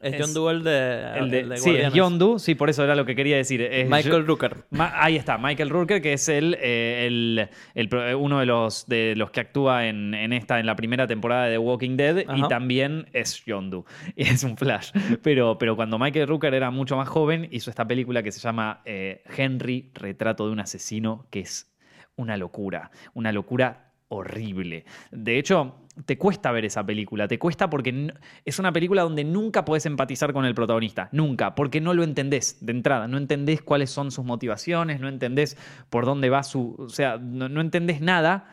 [0.00, 1.92] Es, Es John Doe el de, El de, el de sí, es Guardianes.
[1.94, 3.60] Yondu, sí, por eso era lo que quería decir.
[3.60, 4.56] Es Michael Rooker.
[4.70, 8.86] Ma- ahí está, Michael Rooker, que es el, eh, el- el pro- uno de los,
[8.86, 12.24] de los que actúa en, en esta, en la primera temporada de The Walking Dead,
[12.34, 13.84] y también es Yondu.
[14.16, 14.90] Y es un flash.
[15.22, 18.80] Pero, pero cuando Michael Rooker era mucho más joven, hizo esta película que se llama
[18.86, 21.70] eh, Henry, Retrato de un asesino, que es
[22.16, 22.90] una locura.
[23.12, 24.84] Una locura horrible.
[25.12, 28.12] De hecho, te cuesta ver esa película, te cuesta porque
[28.44, 32.58] es una película donde nunca puedes empatizar con el protagonista, nunca, porque no lo entendés
[32.64, 35.56] de entrada, no entendés cuáles son sus motivaciones, no entendés
[35.90, 38.48] por dónde va su, o sea, no, no entendés nada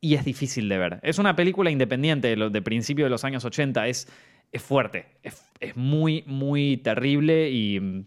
[0.00, 1.00] y es difícil de ver.
[1.02, 4.08] Es una película independiente de, lo- de principio de los años 80, es,
[4.50, 8.04] es fuerte, es, es muy, muy terrible y...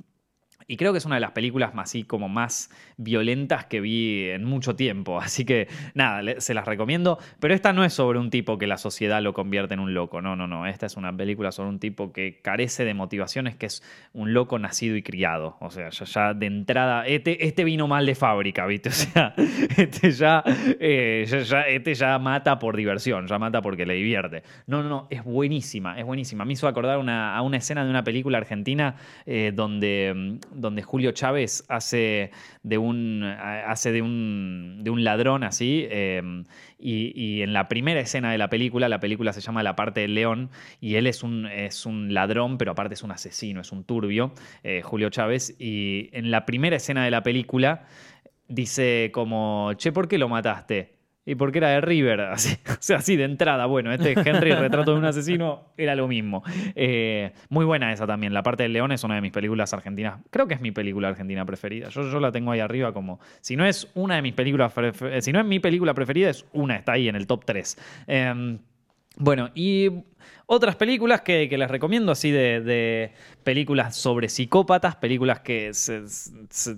[0.68, 4.30] Y creo que es una de las películas más, así como más violentas que vi
[4.30, 5.20] en mucho tiempo.
[5.26, 7.20] Así que nada, se las recomiendo.
[7.40, 10.22] Pero esta no es sobre un tipo que la sociedad lo convierte en un loco.
[10.22, 10.66] No, no, no.
[10.66, 14.58] Esta es una película sobre un tipo que carece de motivaciones, que es un loco
[14.60, 15.58] nacido y criado.
[15.60, 18.90] O sea, ya, ya de entrada, este, este vino mal de fábrica, ¿viste?
[18.90, 19.34] O sea,
[19.78, 20.44] este ya,
[20.80, 24.44] eh, ya- este ya mata por diversión, ya mata porque le divierte.
[24.68, 25.08] No, no, no.
[25.10, 26.46] Es buenísima, es buenísima.
[26.46, 30.82] Me hizo acordar una- a una escena de una película argentina eh, donde, mm, donde
[30.82, 32.32] Julio Chávez hace
[32.64, 35.86] de un, a- hace de un, de un ladrón así.
[35.90, 36.22] eh,
[36.78, 40.02] y, y en la primera escena de la película, la película se llama La parte
[40.02, 40.50] del león,
[40.82, 44.34] y él es un, es un ladrón, pero aparte es un asesino, es un turbio,
[44.64, 45.56] eh, Julio Chávez.
[45.60, 47.86] Y en la primera escena de la película
[48.48, 50.95] dice como, che, ¿por qué lo mataste?
[51.26, 53.66] Y porque era de River, así, o sea, así de entrada.
[53.66, 56.44] Bueno, este Henry, retrato de un asesino, era lo mismo.
[56.76, 58.34] Eh, muy buena esa también.
[58.34, 60.20] La parte del león es una de mis películas argentinas.
[60.30, 61.90] Creo que es mi película argentina preferida.
[61.90, 63.20] Yo, la tengo ahí arriba como.
[63.42, 64.74] Si no es una de mis películas.
[65.20, 67.78] Si no es mi película preferida, es una, está ahí en el top 3.
[69.18, 69.90] bueno, y
[70.48, 73.12] otras películas que, les recomiendo, así de,
[73.44, 75.72] películas sobre psicópatas, películas que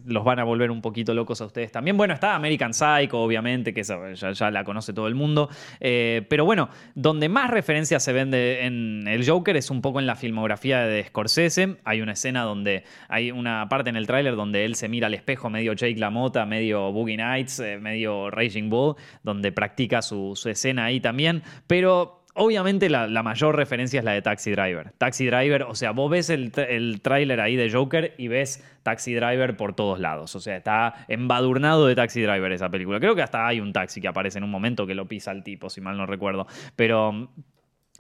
[0.06, 1.98] los van a volver un poquito locos a ustedes también.
[1.98, 5.50] Bueno, está American Psycho, obviamente, que ya, la conoce todo el mundo.
[5.80, 10.00] Eh, pero bueno, donde más referencias se ven de- en el Joker es un poco
[10.00, 11.78] en la filmografía de Scorsese.
[11.84, 15.14] Hay una escena donde hay una parte en el tráiler donde él se mira al
[15.14, 20.86] espejo, medio Jake LaMotta, medio Boogie Nights, eh, medio Raging Bull, donde practica su escena
[20.86, 21.44] ahí también.
[21.68, 24.92] Pero Obviamente la, mayor referencia es la de Taxi Driver.
[25.00, 29.16] Taxi Driver, o sea, vos ves el, el tráiler ahí de Joker y ves Taxi
[29.16, 30.36] Driver por todos lados.
[30.36, 33.00] O sea, está embadurnado de Taxi Driver esa película.
[33.00, 35.42] Creo que hasta hay un taxi que aparece en un momento que lo pisa el
[35.42, 36.46] tipo, si mal no recuerdo.
[36.76, 37.28] Pero mm,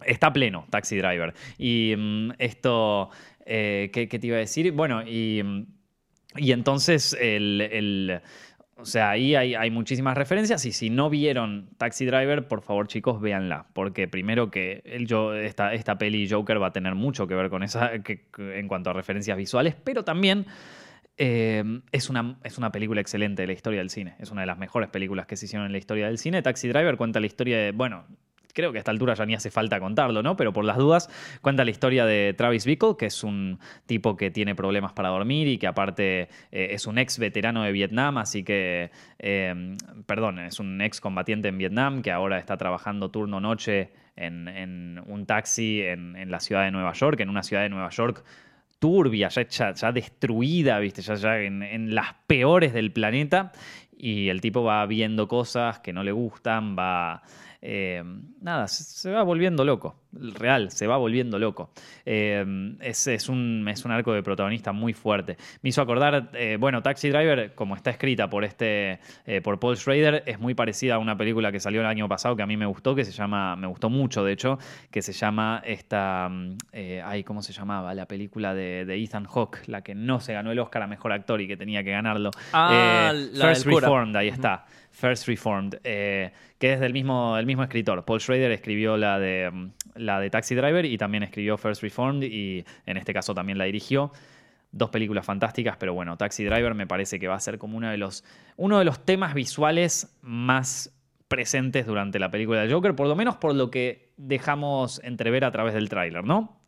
[0.06, 1.34] está pleno Taxi Driver.
[1.58, 3.10] Y mm, esto,
[3.44, 4.72] eh, ¿qué, te iba a decir?
[4.72, 5.66] Bueno, y, mm,
[6.36, 8.22] y entonces el-
[8.80, 12.88] o sea, ahí hay, hay muchísimas referencias y si no vieron Taxi Driver, por favor
[12.88, 13.66] chicos, véanla.
[13.74, 17.50] Porque primero que el, yo, esta, esta peli Joker va a tener mucho que ver
[17.50, 20.46] con esa en cuanto a referencias visuales, pero también
[21.18, 24.16] eh, es, una, es una película excelente de la historia del cine.
[24.20, 26.44] Es una de las mejores películas que se hicieron en la historia del cine.
[26.44, 28.06] Taxi Driver cuenta la historia de, bueno,
[28.54, 30.36] creo que a esta altura ya ni hace falta contarlo, ¿no?
[30.36, 31.10] Pero por las dudas,
[31.42, 35.48] cuenta la historia de Travis Bickle, que es un tipo que tiene problemas para dormir
[35.48, 40.60] y que aparte eh, es un ex veterano de Vietnam, así que, eh, perdón, es
[40.60, 46.32] un ex combatiente en Vietnam que ahora está trabajando turno noche en, un taxi en,
[46.32, 48.24] la ciudad de Nueva York, en una ciudad de Nueva York
[48.80, 51.02] turbia, ya, destruida, ¿viste?
[51.02, 53.52] Ya, en las peores del planeta.
[53.98, 57.24] Y el tipo va viendo cosas que no le gustan, va.
[57.62, 58.04] Eh,
[58.42, 59.96] nada, se, se va volviendo loco.
[60.14, 61.72] Real, se va volviendo loco.
[62.06, 65.38] Eh, es, es un, es un arco de protagonista muy fuerte.
[65.62, 69.00] Me hizo acordar, eh, bueno, Taxi Driver, como está escrita por este,
[69.44, 72.42] por Paul Schrader, es muy parecida a una película que salió el año pasado que
[72.42, 74.58] a mí me gustó, que se llama, me gustó mucho, de hecho,
[74.90, 76.32] que se llama esta,
[77.06, 77.94] ay, ¿cómo se llamaba?
[77.94, 81.12] La película de, de Ethan Hawke, la que no se ganó el Oscar a Mejor
[81.12, 82.32] Actor y que tenía que ganarlo.
[82.54, 83.66] Ah, la First.
[83.66, 84.66] Reformed, ahí está.
[84.98, 88.04] First Reformed, eh, que es del mismo, el mismo escritor.
[88.04, 92.24] Paul Schrader escribió la de, mm, la de Taxi Driver y también escribió First Reformed
[92.24, 94.12] y en este caso también la dirigió.
[94.72, 97.90] Dos películas fantásticas, pero bueno, Taxi Driver me parece que va a ser como uno
[97.92, 98.24] de los,
[98.56, 100.94] uno de los temas visuales más
[101.28, 105.52] presentes durante la película de Joker, por lo menos por lo que dejamos entrever a
[105.52, 106.60] través del tráiler, ¿no?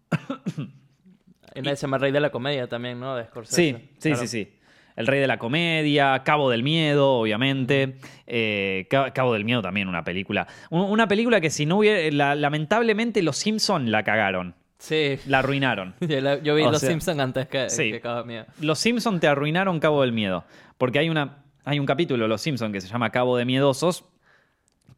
[1.55, 3.15] Y se llama Rey de la Comedia también, ¿no?
[3.15, 3.55] De Scorsese.
[3.55, 4.17] Sí, sí, Claro.
[4.17, 4.58] sí, sí.
[4.99, 7.95] El Rey de la Comedia, Cabo del Miedo, obviamente.
[8.27, 10.45] Eh, Ca- Cabo del Miedo también, una película.
[10.69, 12.15] Un- Una película que si no hubiera.
[12.15, 14.55] la- lamentablemente, los Simpson la cagaron.
[14.77, 15.17] Sí.
[15.25, 15.95] La arruinaron.
[16.01, 17.91] Yo, la- yo vi O Los sea, Simpsons antes que, sí.
[17.91, 18.45] que Cabo Miedo.
[18.61, 20.43] Los Simpson te arruinaron Cabo del Miedo.
[20.77, 24.03] Porque hay, una, hay un capítulo de Los Simpson que se llama Cabo de Miedosos,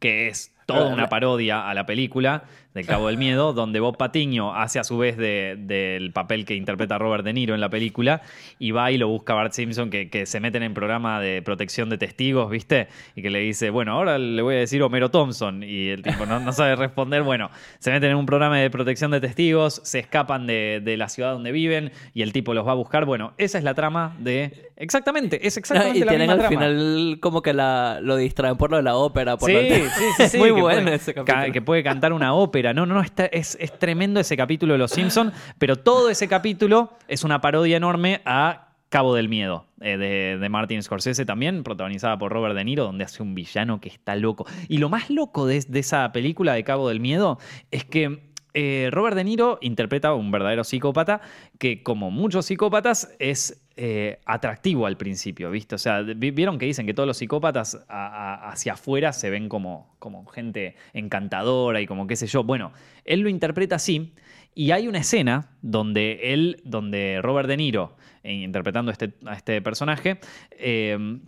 [0.00, 4.54] que es toda una parodia a la película del Cabo del Miedo, donde Bob Patiño
[4.54, 8.22] hace a su vez de- del papel que interpreta Robert De Niro en la película
[8.58, 11.90] y va y lo busca Bart Simpson, que, que se meten en programa de protección
[11.90, 12.88] de testigos, ¿viste?
[13.14, 15.62] Y que le dice, bueno, ahora le voy a decir Homero Thompson.
[15.62, 17.22] Y el tipo no, no sabe responder.
[17.22, 21.08] Bueno, se meten en un programa de protección de testigos, se escapan de, de la
[21.10, 23.04] ciudad donde viven y el tipo los va a buscar.
[23.04, 24.70] Bueno, esa es la trama de...
[24.76, 26.66] Exactamente, es exactamente y la tienen misma al trama.
[26.66, 29.36] final como que la, lo distraen por lo de la ópera.
[29.36, 29.82] Por Sí, lo sí,
[30.16, 31.52] sí, sí, Muy que bueno puede- ese ca- capítulo.
[31.52, 32.72] Que puede cantar una ópera.
[32.72, 36.28] No, no, no, está- es, es tremendo ese capítulo de Los Simpsons, pero todo ese
[36.28, 41.62] capítulo es una parodia enorme a Cabo del Miedo, eh, de, de Martin Scorsese también,
[41.64, 44.46] protagonizada por Robert De Niro, donde hace un villano que está loco.
[44.68, 47.38] Y lo más loco de, de esa película de Cabo del Miedo
[47.70, 51.22] es que eh, Robert De Niro interpreta a un verdadero psicópata
[51.58, 55.74] que, como muchos psicópatas, es eh, atractivo al principio, ¿viste?
[55.74, 59.94] O sea, vi- vieron que dicen que todos los psicópatas hacia afuera se ven como,
[59.98, 62.44] como gente encantadora y como qué sé yo.
[62.44, 62.72] Bueno,
[63.04, 64.12] él lo interpreta así.
[64.54, 70.20] Y hay una escena donde él, donde Robert De Niro, interpretando este, a este personaje,
[70.50, 71.18] eh,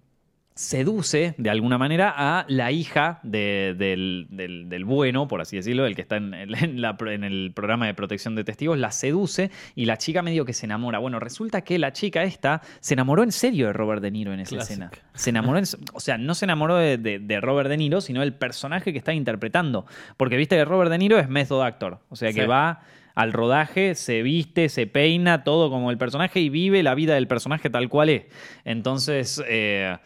[0.57, 5.85] seduce de alguna manera a la hija de- del, del- del bueno, por así decirlo,
[5.85, 8.93] el que está en, el- en la- en el programa de protección de testigos, la
[8.93, 10.99] seduce y la chica medio que se enamora.
[11.01, 14.41] Bueno, resulta que la chica esta se enamoró en serio de Robert De Niro en
[14.41, 14.71] esa Classic.
[14.73, 14.91] escena.
[15.15, 18.21] Se enamoró, en- o sea, no se enamoró de, de- de Robert De Niro, sino
[18.21, 19.87] del personaje que está interpretando.
[20.17, 22.47] Porque viste que Robert De Niro es method actor, o sea que Sí.
[22.47, 22.81] va
[23.17, 27.27] al rodaje, se viste, se peina, todo como el personaje y vive la vida del
[27.29, 28.23] personaje tal cual es.
[28.65, 29.97] Entonces, eh,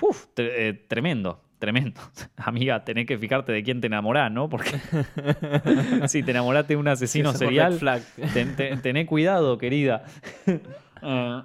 [0.00, 1.40] uf, eh, tremendo.
[1.58, 2.00] Tremendo.
[2.36, 4.48] Amiga, tenés que fijarte de quién te enamorás, ¿no?
[4.50, 4.70] Porque
[6.08, 8.02] si te enamoraste de un asesino Sí, serial, flag.
[8.34, 10.04] ten- ten- tené cuidado, querida.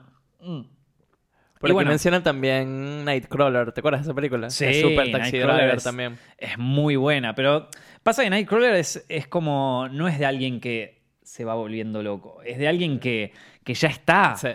[1.61, 1.89] Aquí bueno.
[1.89, 4.49] mencionan también Nightcrawler, ¿te acuerdas de esa película?
[4.49, 6.17] Sí, es Super Taxi es- también.
[6.37, 7.67] Es muy buena, pero
[8.01, 9.87] pasa que Nightcrawler es, es como.
[9.91, 12.41] No es de alguien que se va volviendo loco.
[12.45, 13.33] Es de alguien que,
[13.65, 14.35] que ya está.
[14.37, 14.49] Sí.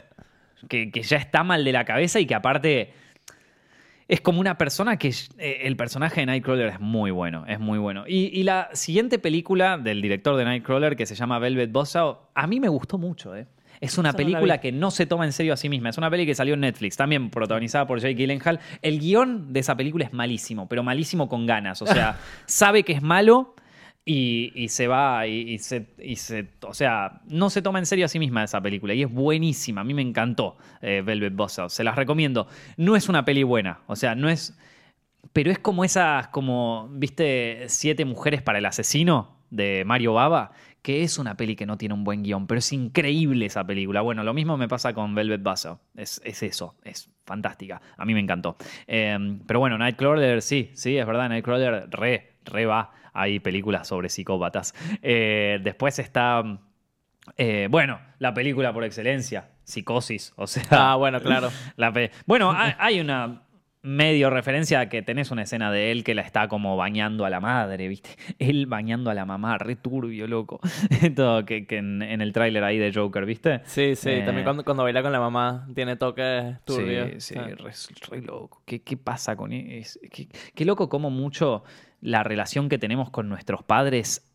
[0.68, 2.92] Que, que ya está mal de la cabeza y que aparte.
[4.08, 5.08] Es como una persona que.
[5.38, 7.44] eh, el personaje de Nightcrawler es muy bueno.
[7.46, 8.04] Es muy bueno.
[8.06, 12.46] Y, y la siguiente película del director de Nightcrawler, que se llama Velvet Buzzsaw, a
[12.46, 13.46] mí me gustó mucho, ¿eh?
[13.80, 15.90] Es una película que no se toma en serio a sí misma.
[15.90, 18.60] Es una peli que salió en Netflix, también protagonizada por Jake Gyllenhaal.
[18.82, 21.82] El guion de esa película es malísimo, pero malísimo con ganas.
[21.82, 23.53] O sea, sabe que es malo
[24.06, 25.86] y, se va y, se,
[26.62, 29.80] O sea, no se toma en serio a sí misma esa película y es buenísima.
[29.80, 31.70] A mí me encantó eh, Velvet Buzzsaw.
[31.70, 32.46] Se las recomiendo.
[32.76, 33.80] No es una peli buena.
[33.86, 34.58] O sea, no es...
[35.32, 37.64] Pero es como esas, como, ¿viste?
[37.68, 41.94] Siete mujeres para el asesino de Mario Baba, que es una peli que no tiene
[41.94, 44.02] un buen guion, pero es increíble esa película.
[44.02, 45.78] Bueno, lo mismo me pasa con Velvet Buzzsaw.
[45.96, 47.80] Es, es eso, es fantástica.
[47.96, 48.56] A mí me encantó.
[48.86, 52.90] Eh, pero bueno, Nightcrawler, sí, sí, es verdad, Nightcrawler re, re va.
[53.12, 54.74] Hay películas sobre psicópatas.
[55.02, 56.42] Eh, después está,
[57.36, 60.32] eh, bueno, la película por excelencia, Psicosis.
[60.36, 61.50] O sea, Ah, bueno, claro.
[61.76, 61.92] la
[62.26, 63.43] bueno, hay, hay una
[63.84, 67.30] medio referencia a que tenés una escena de él que la está como bañando a
[67.30, 68.08] la madre, ¿viste?
[68.38, 70.58] Él bañando a la mamá, re turbio, loco.
[71.14, 73.60] Todo que, que en, en el tráiler ahí de Joker, ¿viste?
[73.66, 77.22] Sí, sí, Eh, también cuando, cuando baila con la mamá tiene toques turbios.
[77.22, 77.46] Sí, sí, Ah.
[77.46, 77.72] re,
[78.10, 78.62] re loco.
[78.64, 80.00] ¿Qué, qué pasa con eso?
[80.10, 81.62] Qué, qué loco cómo mucho
[82.00, 84.26] la relación que tenemos con nuestros padres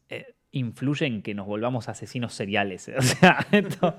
[0.51, 2.89] influye en que nos volvamos asesinos seriales.
[2.97, 3.95] O sea, esto-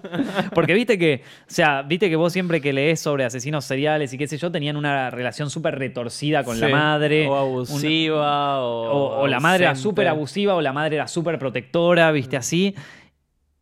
[0.54, 4.18] porque viste que, o sea, viste que vos siempre que lees sobre asesinos seriales y
[4.18, 7.28] qué sé yo, tenían una relación súper retorcida con la madre.
[7.28, 8.90] O abusiva, o...
[8.90, 12.74] o, o la madre era súper abusiva o la madre era súper protectora, viste así.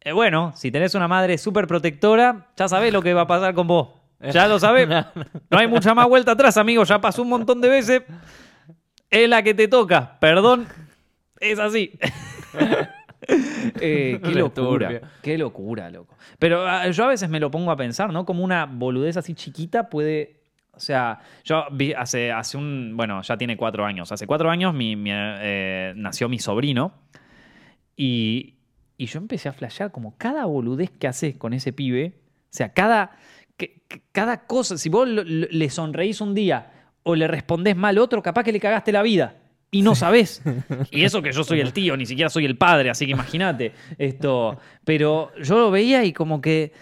[0.01, 3.53] Eh, bueno, si tenés una madre súper protectora, ya sabés lo que va a pasar
[3.55, 3.89] con vos.
[4.33, 4.89] Ya lo sabés.
[5.51, 6.85] No hay mucha más vuelta atrás, amigo.
[6.85, 8.03] Ya pasó un montón de veces.
[9.11, 10.19] Es la que te toca.
[10.21, 10.67] Perdón.
[11.41, 11.93] Es así.
[13.81, 14.89] Eh, qué locura.
[15.23, 16.17] Qué locura, loco.
[16.39, 18.25] Pero ah, yo a veces me lo pongo a pensar, ¿no?
[18.25, 20.37] Como una boludez así chiquita puede.
[20.73, 22.93] O sea, yo vi hace, hace un.
[22.97, 24.13] Bueno, ya tiene cuatro años.
[24.13, 26.93] Hace cuatro años mi, mi, eh, nació mi sobrino.
[27.97, 28.55] Y,
[28.97, 32.15] y yo empecé a flashear como cada boludez que haces con ese pibe.
[32.45, 33.11] O sea, cada,
[33.57, 34.79] que- que- cada cosa.
[34.79, 36.71] Si vos lo- lo- le sonreís un día
[37.03, 39.35] o le respondés mal otro, capaz que le cagaste la vida.
[39.71, 40.43] Y no sabés.
[40.91, 43.73] Y eso que yo soy el tío, ni siquiera soy el padre, así que imagínate
[43.99, 44.59] esto.
[44.85, 46.73] Pero yo lo veía y como que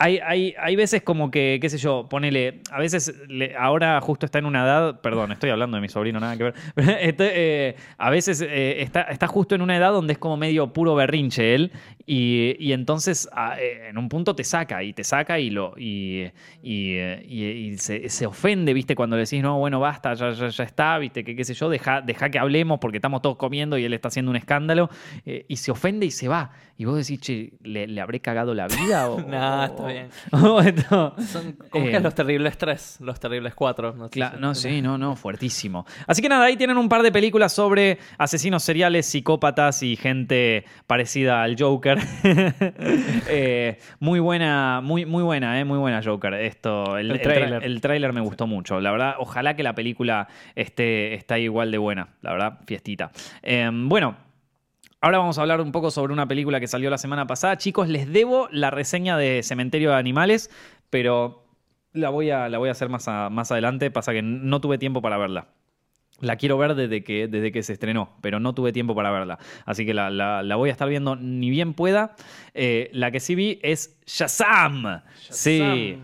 [0.00, 4.24] hay, hay, hay veces como que, qué sé yo, ponele, a veces, le- ahora justo
[4.24, 7.30] está en una edad, perdón, estoy hablando de mi sobrino, nada que ver, pero este,
[7.68, 10.94] eh, a veces eh, está, está justo en una edad donde es como medio puro
[10.94, 11.70] berrinche él,
[12.06, 15.74] y, y entonces a- eh, en un punto te saca, y te saca y lo
[15.76, 16.24] y,
[16.62, 20.30] y, eh, y- y se, se ofende, viste, cuando le decís, no, bueno, basta, ya,
[20.32, 23.36] ya, ya está, viste, que qué sé yo, deja, deja que hablemos porque estamos todos
[23.36, 24.88] comiendo y él está haciendo un escándalo,
[25.26, 26.52] eh, y se ofende y se va.
[26.78, 29.06] Y vos decís, che, ¿le, le habré cagado la vida?
[29.10, 30.08] O, Nah, está bien.
[31.26, 33.92] Son como Eh, que los terribles tres, los terribles cuatro.
[33.92, 35.86] No, sé Cla- si- no, sí, no, no, fuertísimo.
[36.06, 40.64] Así que nada, ahí tienen un par de películas sobre asesinos seriales, psicópatas y gente
[40.86, 41.98] parecida al Joker.
[43.32, 46.34] Eh, muy buena, muy, muy buena, eh, muy buena Joker.
[46.34, 47.62] Esto, el, tráiler.
[47.64, 48.80] el tráiler me gustó mucho.
[48.80, 52.08] La verdad, ojalá que la película esté, esté igual de buena.
[52.22, 53.10] La verdad, fiestita.
[53.42, 54.29] Eh, bueno.
[55.00, 57.56] Ahora vamos a hablar un poco sobre una película que salió la semana pasada.
[57.56, 60.50] Chicos, les debo la reseña de Cementerio de Animales,
[60.90, 61.44] pero
[61.94, 63.90] la voy a, la voy a hacer más, a- más adelante.
[63.90, 65.48] Pasa que no tuve tiempo para verla.
[66.20, 69.38] La quiero ver desde que, desde que se estrenó, pero no tuve tiempo para verla.
[69.64, 72.14] Así que la, la- la voy a estar viendo ni bien pueda.
[72.52, 75.00] Eh, la que sí vi es Shazam.
[75.30, 75.98] Sí.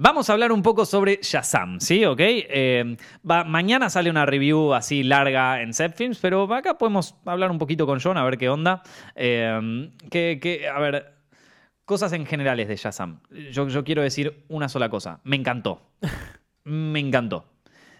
[0.00, 2.04] Vamos a hablar un poco sobre Shazam, ¿sí?
[2.04, 2.20] ¿Ok?
[2.20, 2.96] Eh,
[3.28, 7.84] va- mañana sale una review así larga en Films, pero acá podemos hablar un poquito
[7.84, 8.82] con John a ver qué onda.
[9.16, 11.14] Eh, que, que, a ver,
[11.84, 13.20] cosas en generales de Shazam.
[13.50, 15.20] Yo, yo quiero decir una sola cosa.
[15.24, 15.90] Me encantó.
[16.64, 17.46] Me encantó.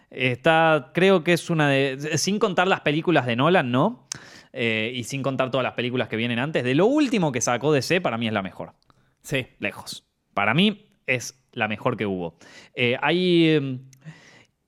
[0.08, 2.16] Está, creo que es una de.
[2.16, 4.06] Sin contar las películas de Nolan, ¿no?
[4.52, 6.62] Eh, y sin contar todas las películas que vienen antes.
[6.62, 8.72] De lo último que sacó DC, para mí es la mejor
[9.20, 9.48] Sí.
[9.58, 10.06] lejos.
[10.32, 12.36] Para mí es la mejor que hubo.
[12.74, 13.78] Eh, eh,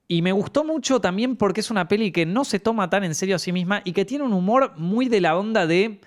[0.08, 3.14] y me gustó mucho también porque es una peli que no se toma tan en
[3.14, 6.00] serio a sí misma y que tiene un humor muy de la onda de.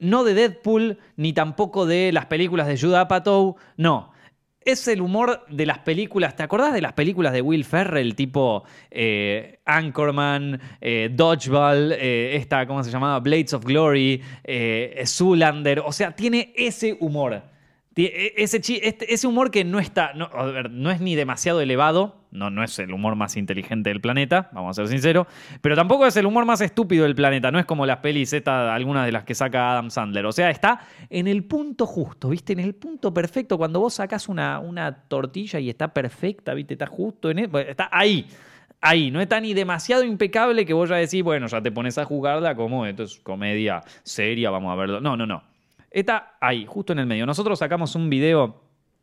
[0.00, 3.56] No de Deadpool, ni tampoco de las películas de Judah Apatow.
[3.76, 4.12] No.
[4.60, 6.36] Es el humor de las películas.
[6.36, 8.14] ¿Te acordás de las películas de Will Ferrell?
[8.14, 8.62] Tipo
[8.92, 13.18] eh, Anchorman, eh, Dodgeball, esta, ¿cómo se llamaba?
[13.18, 14.22] Blades of Glory,
[15.04, 15.80] Zoolander.
[15.80, 17.42] O sea, tiene ese humor.
[18.04, 22.62] E- Ese, este- ese humor que no está, no, es ni demasiado elevado, no, no
[22.62, 25.26] es el humor más inteligente del planeta, vamos a ser sinceros,
[25.60, 29.04] pero tampoco es el humor más estúpido del planeta, no es como las pelis, algunas
[29.06, 30.80] de las que saca Adam Sandler, o sea, está
[31.10, 32.52] en el punto justo, ¿viste?
[32.52, 36.74] En el punto perfecto, cuando vos sacás una, una tortilla y está perfecta, ¿viste?
[36.74, 38.26] Está justo en el- está ahí.
[38.80, 42.04] Ahí, no está ni demasiado impecable que vos ya decís, bueno, ya te pones a
[42.04, 45.00] jugarla como esto es comedia seria, vamos a verlo.
[45.00, 45.42] No, no, no.
[45.90, 47.26] Está ahí, justo en el medio.
[47.26, 48.62] Nosotros sacamos un video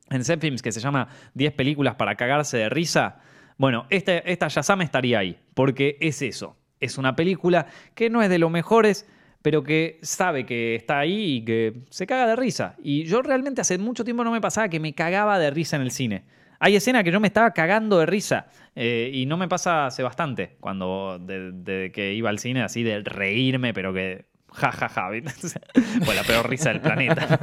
[0.09, 3.17] en Zepfilms que se llama 10 películas para cagarse de risa.
[3.57, 6.55] Bueno, este, esta Shazam estaría ahí, porque es eso.
[6.79, 9.07] Es una película que no es de los mejores,
[9.41, 12.75] pero que sabe que está ahí y que se caga de risa.
[12.83, 15.81] Y yo realmente hace mucho tiempo no me pasaba que me cagaba de risa en
[15.81, 16.23] el cine.
[16.59, 20.03] Hay escenas que yo me estaba cagando de risa eh, y no me pasa hace
[20.03, 24.25] bastante cuando de, de que iba al cine así de reírme, pero que
[24.55, 25.59] ja ja ja, ¿viste?
[26.05, 27.27] fue la peor risa del planeta.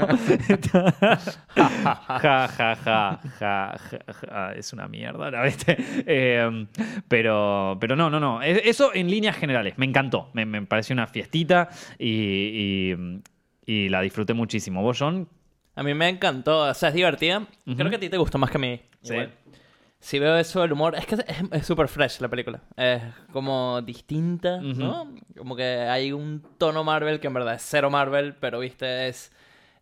[1.56, 3.78] ja ja ja ja ja,
[4.20, 5.42] ja, es una mierda, ¿no?
[5.42, 5.76] ¿viste?
[6.06, 6.66] Eh,
[7.08, 8.42] pero, pero no, no, no.
[8.42, 10.30] E- Eso en líneas generales, me encantó.
[10.32, 13.22] Me, me pareció una fiestita y, y-
[13.64, 14.82] y la disfruté muchísimo.
[14.82, 15.28] ¿Vos, John?
[15.76, 17.46] A mí me encantó, o sea, es divertida.
[17.64, 18.80] Creo que a ti te gustó más que a mí.
[19.02, 19.12] Sí.
[19.14, 19.32] igual.
[20.04, 21.14] Si veo eso, el humor, es que
[21.52, 22.60] es- súper fresh la película.
[22.76, 23.00] Es
[23.32, 25.14] como distinta, ¿no?
[25.38, 29.30] Como que hay un tono Marvel que en verdad es cero Marvel, pero viste, es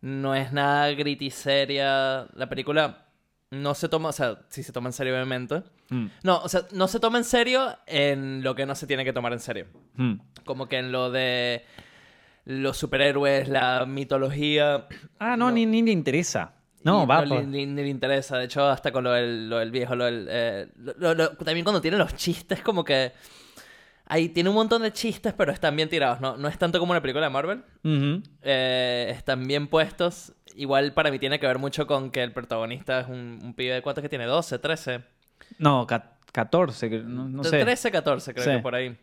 [0.03, 2.27] no es nada gritty seria.
[2.35, 3.07] La película
[3.51, 5.63] no se toma, o sea, sí se toma en serio obviamente.
[5.89, 9.05] Mm, No, o sea, no se toma en serio en lo que no se tiene
[9.07, 9.67] que tomar en serio.
[9.95, 10.15] mm.
[10.45, 11.65] Como que en lo de
[12.45, 14.87] los superhéroes, la mitología.
[15.19, 15.53] Ah, no, No.
[15.53, 16.53] Ni, ni le interesa.
[16.83, 17.25] No, va.
[17.25, 18.39] no le- ni, ni le interesa.
[18.39, 20.27] De hecho, hasta con lo del, lo del viejo, lo del.
[20.31, 20.69] eh,
[20.99, 23.13] lo- lo- también cuando tiene los chistes, como que.
[24.07, 26.21] Ahí tiene un montón de chistes, pero están bien tirados.
[26.21, 27.63] No, no es tanto como una película de Marvel.
[28.43, 30.33] Eh, están bien puestos.
[30.57, 33.75] Igual para mí tiene que ver mucho con que el protagonista es un, un pibe
[33.75, 35.03] de cuántos que tiene, 12, 13.
[35.59, 37.61] No, ca- 14, que- no, no sé.
[37.61, 38.51] 13, 14, creo Sí.
[38.51, 38.97] que por ahí.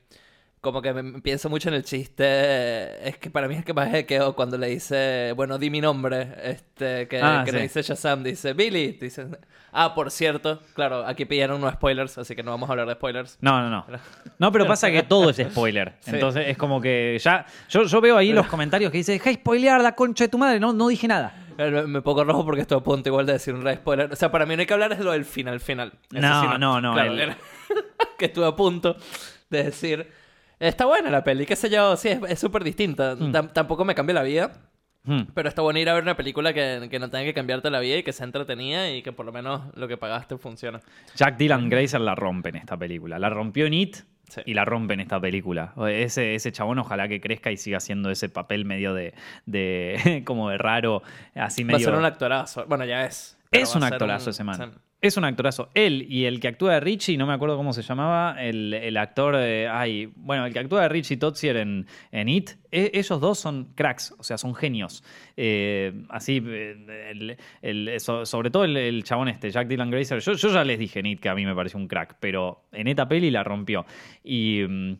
[0.67, 3.07] Como que me, pienso mucho en el chiste.
[3.07, 6.27] Es que para mí es que más quedó cuando le dice, bueno, di mi nombre.
[6.43, 7.55] Este, que, Ah, que sí.
[7.57, 8.97] le dice Shazam, dice Billy.
[8.99, 9.27] Dice,
[9.71, 12.95] ah, por cierto, claro, aquí pidieron unos spoilers, así que no vamos a hablar de
[12.95, 13.37] spoilers.
[13.39, 13.85] No, no, no.
[14.39, 15.93] No, pero pasa que todo es spoiler.
[16.01, 16.11] Sí.
[16.13, 17.45] Entonces es como que ya.
[17.69, 20.59] Yo, yo veo ahí los comentarios que dice, deja spoilear la concha de tu madre.
[20.59, 21.33] No, no dije nada.
[21.57, 24.11] Eh, Me, pongo rojo porque estoy a punto igual de decir un re spoiler.
[24.11, 25.93] O sea, para mí no hay que hablar es de lo del final, final.
[26.11, 27.35] Eso No, sí no, no, Claro, el-
[28.19, 28.95] que estuve a punto
[29.49, 30.07] de decir,
[30.59, 33.15] está buena la peli, qué sé yo, sí, es súper distinta.
[33.15, 34.51] Tam- tampoco me cambia la vida.
[35.03, 35.21] Hmm.
[35.33, 37.79] Pero está bueno ir a ver una película que, que no tenga que cambiarte la
[37.79, 40.79] vida y que sea entretenida y que por lo menos lo que pagaste funcione.
[41.15, 43.17] Jack Dylan Grazer la rompe en esta película.
[43.17, 43.97] La rompió en It
[44.29, 44.41] Sí.
[44.45, 45.73] y la rompe en esta película.
[45.89, 49.13] Ese, ese chabón ojalá que crezca y siga haciendo ese papel medio de,
[49.45, 51.01] de como de raro,
[51.33, 51.85] así Va a medio...
[51.85, 52.65] ser un actorazo.
[52.67, 53.37] Bueno, ya es.
[53.51, 54.73] Es un actorazo ese man.
[54.99, 55.69] Es un actorazo.
[55.75, 58.97] Él y el que actúa de Richie, no me acuerdo cómo se llamaba, el, el
[58.97, 59.69] actor de...
[59.71, 63.65] Ay, bueno, el que actúa de Richie Totsier en, en It, e- ellos dos son
[63.75, 65.03] cracks, o sea, son genios.
[65.35, 70.99] Eh, así, eh, sobre todo el, chabón este, Jack Dylan Grazer, yo, ya les dije
[70.99, 73.85] en It que a mí me pareció un crack, pero en esta peli la rompió.
[74.23, 74.61] Y...
[74.67, 74.93] mm,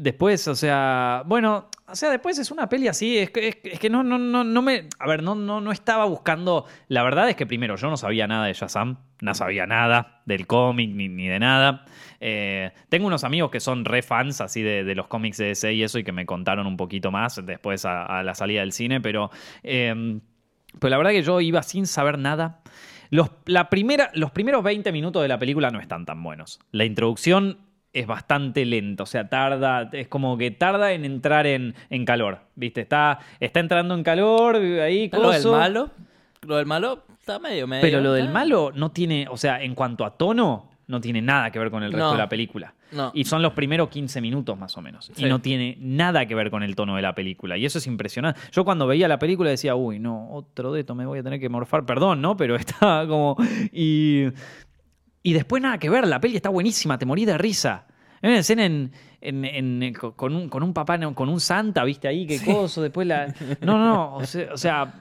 [0.00, 3.80] Después, o sea, bueno, o sea, después es una peli así, es que, es es
[3.80, 7.28] que no, no, no, no me, a ver, no, no, no estaba buscando, la verdad
[7.28, 11.08] es que primero yo no sabía nada de Shazam, no sabía nada del cómic ni,
[11.08, 11.84] ni de nada.
[12.20, 15.72] Eh, tengo unos amigos que son re fans así de, de los cómics de DC
[15.72, 18.72] y eso y que me contaron un poquito más después a, a la salida del
[18.72, 19.30] cine, pero,
[19.62, 20.20] eh,
[20.78, 22.60] pero la verdad que yo iba sin saber nada.
[23.10, 26.60] Los, la primera, los primeros 20 minutos de la película no están tan buenos.
[26.72, 27.58] La introducción
[27.92, 32.40] es bastante lenta, o sea, tarda, es como que tarda en entrar en, en calor,
[32.54, 32.82] ¿viste?
[32.82, 35.52] Está, está entrando en calor, ahí, Lo del coso.
[35.52, 35.90] malo.
[36.48, 37.82] Lo del malo está medio medio.
[37.82, 41.50] Pero lo del malo no tiene, o sea, en cuanto a tono, no tiene nada
[41.50, 42.12] que ver con el resto No.
[42.12, 42.74] de la película.
[42.92, 43.10] No.
[43.14, 45.10] Y son los primeros 15 minutos más o menos.
[45.14, 45.26] Sí.
[45.26, 47.58] Y no tiene nada que ver con el tono de la película.
[47.58, 48.40] Y eso es impresionante.
[48.50, 51.38] Yo cuando veía la película decía, uy, no, otro de esto me voy a tener
[51.38, 51.84] que morfar.
[51.84, 52.34] Perdón, ¿no?
[52.38, 53.36] Pero estaba como...
[53.72, 54.28] Y,
[55.22, 57.86] y después nada que ver, la peli está buenísima, te morí de risa.
[58.22, 58.90] Hay una escena en,
[59.20, 59.44] en-
[59.82, 62.26] en- con, un, con un papá, con un santa, ¿viste ahí?
[62.26, 63.26] Qué coso, después la...
[63.60, 64.48] No, no, o sea...
[64.54, 64.94] o sea,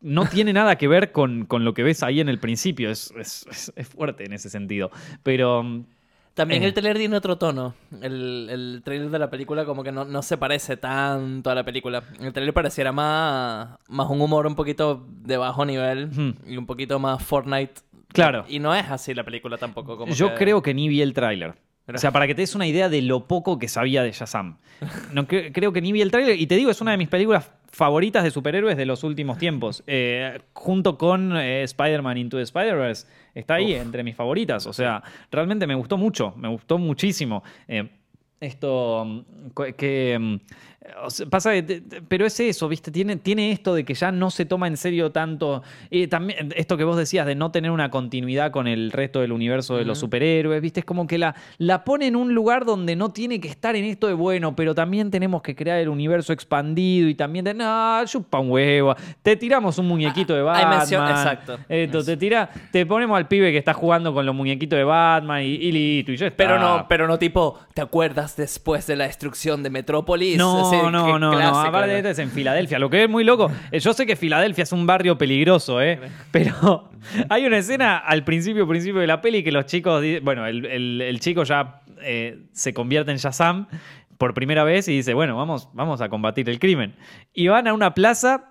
[0.00, 2.90] no tiene nada que ver con, con lo que ves ahí en el principio.
[2.90, 4.90] Es, es- es- fuerte en ese sentido.
[5.22, 5.84] Pero...
[6.32, 6.66] También Eh.
[6.66, 7.74] el trailer tiene otro tono.
[8.00, 11.64] El, el trailer de la película como que no, no se parece tanto a la
[11.64, 12.04] película.
[12.20, 16.08] El trailer pareciera más, más un humor un poquito de bajo nivel
[16.46, 17.74] y un poquito más Fortnite.
[18.12, 18.44] Claro.
[18.48, 19.96] Y no es así la película tampoco.
[19.98, 21.54] Como Yo que- creo que ni vi el tráiler.
[21.92, 24.58] O sea, para que te des una idea de lo poco que sabía de Shazam.
[25.12, 26.38] No, cre- creo que ni vi el tráiler.
[26.40, 29.82] Y te digo, es una de mis películas favoritas de superhéroes de los últimos tiempos.
[29.88, 33.06] Eh, junto con eh, Spider-Man Into the Spider-Verse.
[33.34, 33.82] Está ahí Uf.
[33.82, 34.66] entre mis favoritas.
[34.66, 35.02] O sea,
[35.32, 36.32] realmente me gustó mucho.
[36.36, 37.42] Me gustó muchísimo.
[37.66, 37.88] Eh,
[38.40, 40.34] esto mm, que mm,
[41.04, 44.30] o sea, pasa que pero es eso viste tiene, tiene esto de que ya no
[44.30, 47.90] se toma en serio tanto y también esto que vos decías de no tener una
[47.90, 51.84] continuidad con el resto del universo de los superhéroes viste es como que la, la
[51.84, 55.10] pone en un lugar donde no tiene que estar en esto de bueno pero también
[55.10, 59.78] tenemos que crear el universo expandido y también de no chupa un huevo te tiramos
[59.78, 61.58] un muñequito de Ah, Batman mención- exacto.
[61.68, 65.42] esto, te tira te ponemos al pibe que está jugando con los muñequitos de Batman
[65.42, 66.36] y, y listo y ya está.
[66.36, 70.38] Pero no, pero no tipo, ¿te acuerdas después de la destrucción de Metrópolis?
[70.38, 71.58] No, Así, no, no, no.
[71.60, 71.92] Aparte ¿no?
[71.94, 72.78] de esto es en Filadelfia.
[72.78, 73.50] Lo que es muy loco.
[73.72, 75.98] eh, Yo sé que Filadelfia es un barrio peligroso, ¿eh?
[76.30, 76.90] Pero
[77.28, 80.04] hay una escena al principio, principio de la peli que los chicos.
[80.22, 83.66] Bueno, el, el- el chico ya eh, se convierte en Shazam
[84.16, 86.94] por primera vez y dice: Bueno, vamos, vamos a combatir el crimen.
[87.34, 88.46] Y van a una plaza.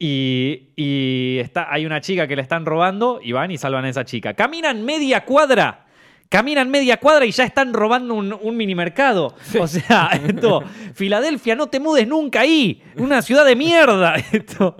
[0.00, 3.88] Y, y está, hay una chica que le están robando y van y salvan a
[3.88, 4.34] esa chica.
[4.34, 5.86] Caminan media cuadra
[6.30, 9.34] Caminan media cuadra y ya están robando un, un minimercado.
[9.58, 10.62] O sea, esto,
[10.94, 12.82] Filadelfia, no te mudes nunca ahí.
[12.96, 14.16] Una ciudad de mierda.
[14.32, 14.76] Esto.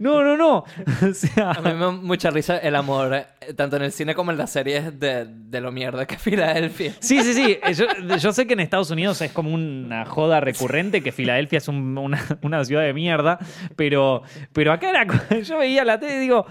[0.00, 0.64] No, no, no.
[1.08, 4.14] O sea, A mí me da mucha risa el amor, eh, tanto en el cine
[4.14, 6.94] como en las series, de, de lo mierda que es Filadelfia.
[6.98, 7.58] sí, sí, sí.
[7.74, 7.86] Yo,
[8.16, 11.96] yo sé que en Estados Unidos es como una joda recurrente que Filadelfia es un-
[11.96, 13.38] una, una ciudad de mierda.
[13.76, 14.22] Pero,
[14.52, 15.06] pero acá era,
[15.42, 16.44] yo veía la tele y digo,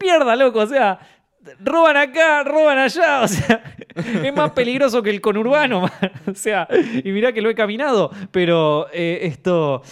[0.00, 0.60] mierda, loco.
[0.60, 0.98] O sea,
[1.60, 3.22] roban acá, roban allá.
[3.22, 3.62] O sea,
[3.94, 5.82] es más peligroso que el conurbano.
[5.82, 5.90] man.
[6.30, 6.66] O sea,
[7.04, 8.10] y mirá que lo he caminado.
[8.30, 9.82] Pero eh, esto.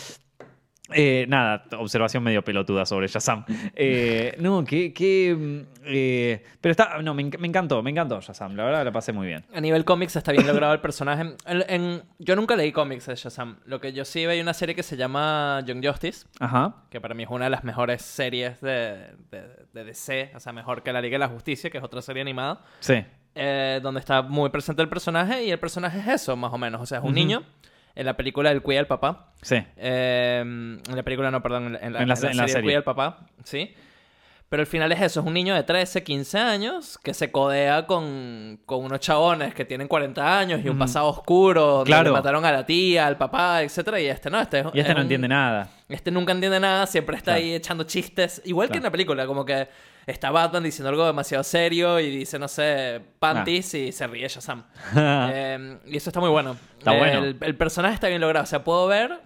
[0.94, 3.44] eh, nada, observación medio pelotuda sobre Shazam.
[3.74, 4.92] Eh, no, que.
[4.92, 7.00] que, mm, eh, pero está.
[7.02, 8.54] No, me, me encantó, me encantó Shazam.
[8.56, 9.44] La verdad la pasé muy bien.
[9.54, 11.34] A nivel cómics está bien logrado el personaje.
[11.46, 13.58] En- en- yo nunca leí cómics de Shazam.
[13.64, 16.76] Lo que yo sí veía una serie que se llama Young Justice, Ajá.
[16.90, 19.42] que para mí es una de las mejores series de, de,
[19.72, 22.20] de DC, o sea, mejor que La Liga de la Justicia, que es otra serie
[22.22, 23.04] animada, Sí.
[23.34, 26.80] eh, donde está muy presente el personaje y el personaje es eso, más o menos.
[26.80, 27.42] O sea, es un niño.
[27.94, 29.32] En la película él cuida al papá.
[29.42, 29.56] Sí.
[29.76, 32.36] Eh, en la película no, perdón, en la, en la- En la en se- en
[32.36, 32.66] la serie, serie.
[32.66, 33.74] cuida al papá, ¿sí?
[34.52, 37.86] Pero al final es eso, es un niño de 13, 15 años que se codea
[37.86, 42.12] con, con unos chabones que tienen 40 años y un pasado oscuro, Claro.
[42.12, 44.88] mataron a la tía, al papá, etcétera Y este no, este es- Y este es
[44.88, 45.70] no un- entiende nada.
[45.88, 47.40] Este nunca entiende nada, siempre está Claro.
[47.46, 49.68] ahí echando chistes, igual que en la película, como que
[50.06, 54.64] está Batman diciendo algo demasiado serio y dice, no sé, panties y se ríe Shazam.
[55.32, 56.58] Eh, y eso está muy bueno.
[56.78, 57.24] Está Eh, bueno.
[57.24, 58.44] El, el personaje está bien logrado.
[58.44, 59.18] O sea, puedo ver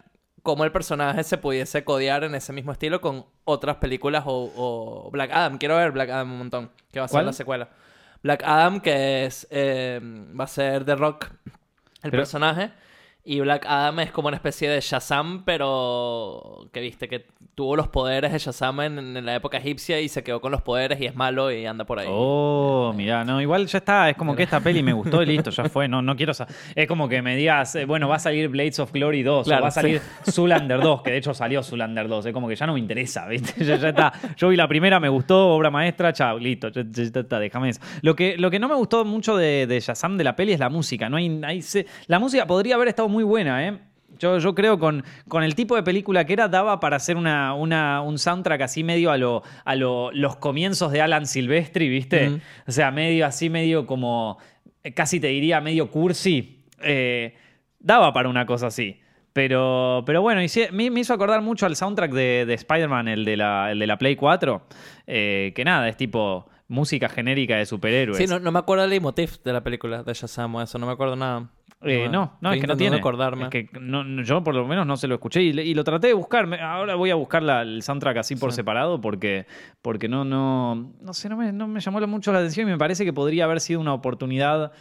[0.46, 5.10] cómo el personaje se pudiese codear en ese mismo estilo con otras películas o, o
[5.10, 5.58] Black Adam.
[5.58, 7.26] Quiero ver Black Adam un montón, que va a ser ¿Cuál?
[7.26, 7.68] la secuela.
[8.22, 10.00] Black Adam, que es eh,
[10.38, 11.26] va a ser The Rock,
[12.04, 12.70] el Pero- personaje.
[13.28, 17.88] Y Black Adam es como una especie de Shazam, pero que viste que tuvo los
[17.88, 21.06] poderes de Shazam en, en la época egipcia y se quedó con los poderes y
[21.06, 22.06] es malo y anda por ahí.
[22.08, 25.50] Oh, mirá, no, igual ya está, es como que esta peli me gustó y listo,
[25.50, 26.32] ya fue, no, no quiero
[26.74, 29.60] Es como que me digas, eh, bueno, va a salir Blades of Glory 2, Claro,
[29.60, 30.00] o va a salir
[30.30, 33.26] Zoolander 2, que de hecho salió Zoolander 2, es como que ya no me interesa,
[33.26, 33.54] ¿viste?
[33.64, 34.12] Ya, ya está.
[34.36, 37.70] Yo vi la primera, me gustó, obra maestra, chao, listo, ya, ya- ya está, déjame
[37.70, 37.80] eso.
[38.02, 40.60] Lo que, lo que no me gustó mucho de, de Shazam de la peli es
[40.60, 43.78] la música, no hay, hay se- la música podría haber estado muy buena, ¿eh?
[44.18, 47.52] Yo, yo creo con, con el tipo de película que era, daba para hacer una,
[47.52, 52.40] una- un soundtrack así medio a, lo, a lo- los comienzos de Alan Silvestri, ¿viste?
[52.66, 54.38] O sea, medio así, medio como,
[54.82, 56.64] eh, casi te diría medio cursi.
[56.82, 57.34] Eh,
[57.78, 59.00] daba para una cosa así.
[59.34, 60.40] Pero, pero bueno,
[60.72, 63.86] me, me hizo acordar mucho al soundtrack de, de Spider-Man, el, de la- el de
[63.86, 64.66] la Play 4.
[65.06, 68.16] eh, que nada, es tipo música genérica de superhéroes.
[68.16, 70.86] Sí, no, no me acuerdo el leitmotiv de la película de Shazam o eso, no
[70.86, 71.50] me acuerdo nada.
[71.82, 72.96] Eh, no, no, es que no tiene.
[72.96, 73.44] acordarme.
[73.44, 76.14] Es que no- yo por lo menos no se lo escuché y, lo traté de
[76.14, 76.52] buscar.
[76.60, 78.56] Ahora voy a buscar la- el soundtrack así por Sí.
[78.56, 79.46] separado porque,
[79.82, 82.78] porque no, no, no sé, no me, no me llamó mucho la atención y me
[82.78, 84.72] parece que podría haber sido una oportunidad.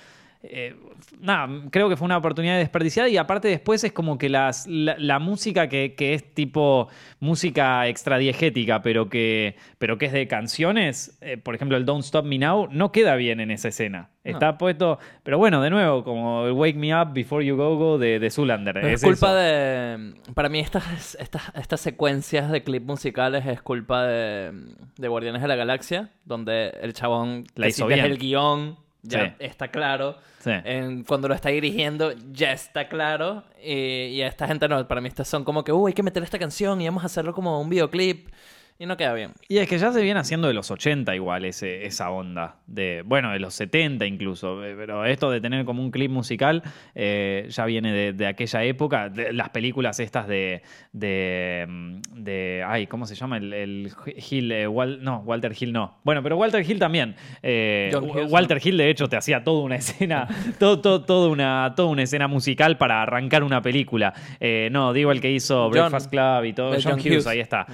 [0.43, 0.75] Eh,
[1.19, 4.95] nada, creo que fue una oportunidad desperdiciada y aparte después es como que las, la,
[4.97, 6.87] la música que, que es tipo
[7.19, 12.25] música extradiegética, pero que, pero que es de canciones, eh, por ejemplo el Don't Stop
[12.25, 14.09] Me Now, no queda bien en esa escena.
[14.23, 14.31] No.
[14.31, 17.97] Está puesto, pero bueno, de nuevo, como el Wake Me Up Before You Go Go
[17.99, 18.77] de, de Zoolander.
[18.79, 19.35] Es es culpa eso.
[19.35, 20.13] de.
[20.33, 24.51] Para mí, estas, estas, estas secuencias de clips musicales es culpa de,
[24.97, 27.99] de Guardianes de la Galaxia, donde el chabón La hizo bien.
[28.03, 28.77] el guion
[29.07, 29.31] ya Sí.
[29.39, 30.17] está claro.
[30.39, 30.51] Sí.
[30.63, 33.43] En- cuando lo está dirigiendo, ya está claro.
[33.63, 36.03] Y, y a esta gente no, para mí estas son como que, uy, hay que
[36.03, 38.29] meter esta canción y vamos a hacerlo como un videoclip.
[38.77, 39.31] Y no queda bien.
[39.47, 42.57] Y es que ya se viene haciendo de los 80 igual ese, esa onda.
[42.67, 44.65] De, bueno, de los 70 incluso.
[44.65, 46.61] eh, Pero esto de tener como un clip musical
[46.93, 49.07] eh, ya viene de, de aquella época.
[49.07, 50.61] De las películas estas de.
[50.91, 53.37] de, mm, de- ay, ¿cómo se llama?
[53.37, 53.91] El, el
[54.29, 54.51] Hill.
[54.51, 55.97] eh, Wal- no, Walter Hill no.
[56.03, 57.15] Bueno, pero Walter Hill también.
[57.43, 57.91] Eh,
[58.29, 60.27] Walter Hill, de hecho, te hacía toda una escena.
[60.59, 64.13] todo, todo, toda, una, toda una escena musical para arrancar una película.
[64.69, 66.71] No, digo el que hizo Breakfast Club y todo.
[66.73, 67.27] John, John Hughes, Hughes.
[67.27, 67.65] ahí está.
[67.69, 67.73] Ah.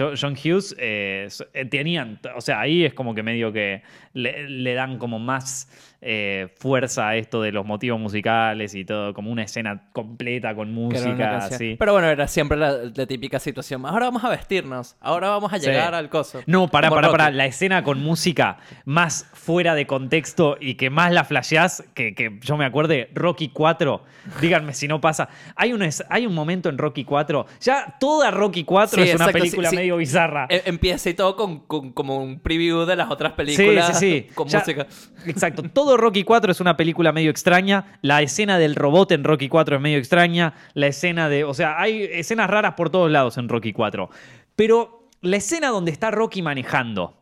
[0.00, 3.82] Jo- John Hughes eh, eh, tenían, o sea, ahí es como que medio que
[4.14, 5.68] le dan como más
[6.02, 11.36] eh, fuerza esto de los motivos musicales y todo, como una escena completa con música,
[11.38, 11.76] así.
[11.78, 13.84] Pero bueno, era siempre la, la típica situación.
[13.86, 14.96] Ahora vamos a vestirnos.
[15.00, 15.66] Ahora vamos a Sí.
[15.66, 16.40] llegar al coso.
[16.46, 17.18] No, para, Como para, Rocky.
[17.18, 17.30] para.
[17.30, 22.38] La escena con música más fuera de contexto y que más la flasheás, que, que
[22.42, 24.02] yo me acuerde, Rocky 4.
[24.40, 25.28] Díganme si no pasa.
[25.56, 27.46] Hay un, hay un momento en Rocky 4.
[27.60, 29.76] Ya toda Rocky 4 Sí, es una exacto, película sí.
[29.76, 30.46] medio bizarra.
[30.48, 33.98] Eh, Empieza y todo con, con- como un preview de las otras películas.
[33.98, 34.34] Sí, sí, sí.
[34.34, 34.86] Con Ya- música.
[35.26, 35.62] Exacto.
[35.72, 37.98] Todo Rocky 4 es una película medio extraña.
[38.02, 40.54] La escena del robot en Rocky 4 es medio extraña.
[40.74, 41.44] La escena de.
[41.44, 44.10] O sea, hay escenas raras por todos lados en Rocky 4.
[44.56, 47.16] Pero la escena donde está Rocky manejando.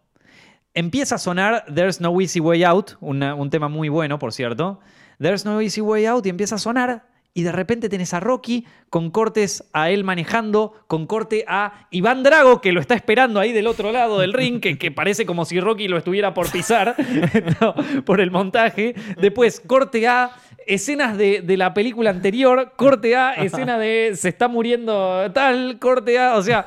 [0.74, 4.78] Empieza a sonar There's No Easy Way Out, un tema muy bueno, por cierto.
[5.18, 7.07] There's No Easy Way Out y empieza a sonar.
[7.38, 12.24] Y de repente tenés a Rocky con cortes a él manejando, con corte a Iván
[12.24, 15.60] Drago, que lo está esperando ahí del otro lado del ring, que, parece como si
[15.60, 16.96] Rocky lo estuviera por pisar
[18.04, 18.96] por el montaje.
[19.20, 20.32] Después, corte a
[20.66, 26.34] escenas de, la película anterior, corte a escena de se está muriendo tal, corte a.
[26.34, 26.64] O sea,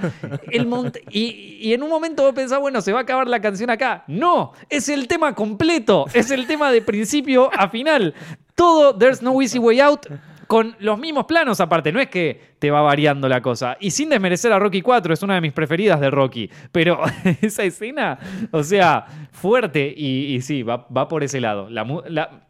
[0.51, 3.41] el mont y, y en un momento vos pensás, bueno, se va a acabar la
[3.41, 4.05] canción acá.
[4.07, 8.13] No, es el tema completo, es el tema de principio a final.
[8.55, 10.07] Todo There's No Easy Way Out
[10.52, 13.78] con los mismos planos aparte, no es que te va variando la cosa.
[13.80, 16.99] Y sin desmerecer a Rocky 4, es una de mis preferidas de Rocky, pero
[17.41, 18.20] esa escena,
[18.52, 21.70] o sea, fuerte y, y sí, va, va por ese lado.
[21.70, 22.47] La, mu- la-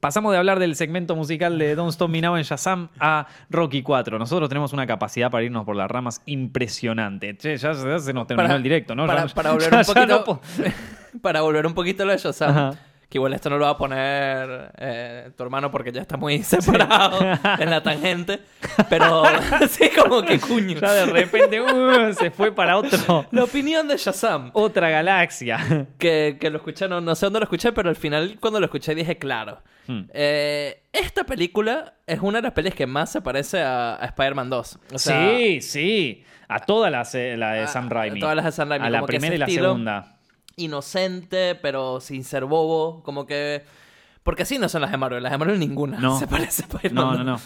[0.00, 3.82] Pasamos de hablar del segmento musical de Don't Stop Me Now en Shazam a Rocky
[3.82, 4.18] 4.
[4.18, 7.36] Nosotros tenemos una capacidad para irnos por las ramas impresionante.
[7.36, 9.06] Che, ya, se- ya se nos terminó Para- el directo, ¿no?
[9.06, 10.40] Para, Ya- para volver ya- un poquito.
[11.14, 12.50] no para volver un poquito a lo de Shazam.
[12.50, 12.70] Ajá.
[13.12, 16.42] Que igual esto no lo va a poner eh, tu hermano porque ya está muy
[16.42, 17.18] separado
[17.58, 18.40] en la tangente.
[18.88, 19.22] Pero
[19.68, 20.78] sí, como que cuño.
[20.80, 24.48] ya de repente uh, se fue para otro, La opinión de Shazam.
[24.54, 25.86] otra galaxia.
[25.98, 28.64] Que, que lo escuché, no, no sé dónde lo escuché, pero al final cuando lo
[28.64, 29.60] escuché dije, claro.
[29.86, 30.04] Hmm.
[30.14, 34.48] eh, esta película es una de las pelis que más se parece a, a Spider-Man
[34.48, 34.78] 2.
[34.94, 36.24] O sea, sí, sí.
[36.48, 38.18] A todas las eh, la de a- Sam Raimi.
[38.18, 40.16] a todas las de Sam Raimi, A la que primera ese y la estilo- segunda.
[40.56, 43.02] Inocente, pero sin ser bobo.
[43.02, 43.62] Como que.
[44.22, 45.22] Porque así no son las de Marvel.
[45.22, 46.18] Las de Marvel ninguna No.
[46.18, 46.92] se parece a.
[46.92, 47.40] No, no, no.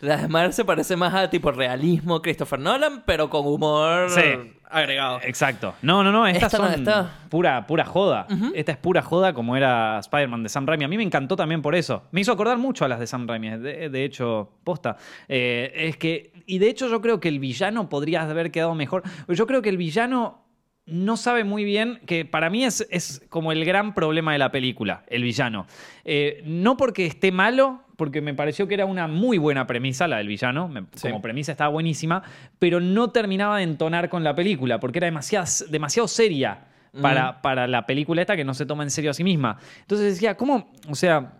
[0.00, 4.52] Las de Marvel se parece más a tipo realismo Christopher Nolan, pero con humor Sí.
[4.68, 5.20] agregado.
[5.22, 5.74] Exacto.
[5.80, 8.26] No, no, no, estas Esta no, son esta- pura, pura joda.
[8.52, 10.84] Esta es pura joda como era Spider-Man de Sam Raimi.
[10.86, 12.02] A mí me encantó también por eso.
[12.10, 14.96] Me hizo acordar mucho a las de Sam Raimi, de, de hecho, posta.
[15.28, 19.04] Eh, es que, y de hecho yo creo que el villano podría haber quedado mejor.
[19.28, 20.42] Yo creo que el villano
[20.86, 24.50] no sabe muy bien, que para mí es, es como el gran problema de la
[24.50, 25.66] película, el villano.
[26.04, 30.16] Eh, no porque esté malo, porque me pareció que era una muy buena premisa la
[30.18, 31.08] del villano, me- Sí.
[31.08, 32.22] como premisa estaba buenísima,
[32.58, 36.66] pero no terminaba de entonar con la película, porque era demasiado, demasiado seria
[37.00, 39.56] para, para la película esta que no se toma en serio a sí misma.
[39.80, 40.72] Entonces decía, ¿cómo?
[40.90, 41.34] O sea,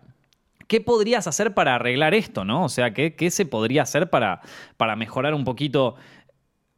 [0.67, 2.63] ¿qué podrías hacer para arreglar esto, no?
[2.63, 4.41] O sea, ¿qué, qué se podría hacer para,
[4.77, 5.95] para mejorar un poquito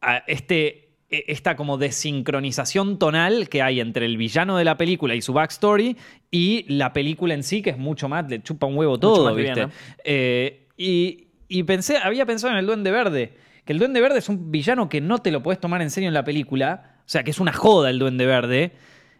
[0.02, 5.22] a este, esta como desincronización tonal que hay entre el villano de la película y
[5.22, 5.96] su backstory
[6.30, 9.68] y la película en sí, que es mucho más, le chupa un huevo todo, ¿viste?
[10.04, 14.28] Eh, y, y pensé, había pensado en el Duende Verde, que el Duende Verde es
[14.28, 17.22] un villano que no te lo puedes tomar en serio en la película, o sea,
[17.22, 18.72] que es una joda el Duende Verde,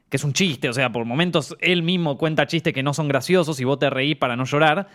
[0.08, 3.08] que es un chiste, o sea, por momentos él mismo cuenta chistes que no son
[3.08, 4.88] graciosos y vos te reís para no llorar.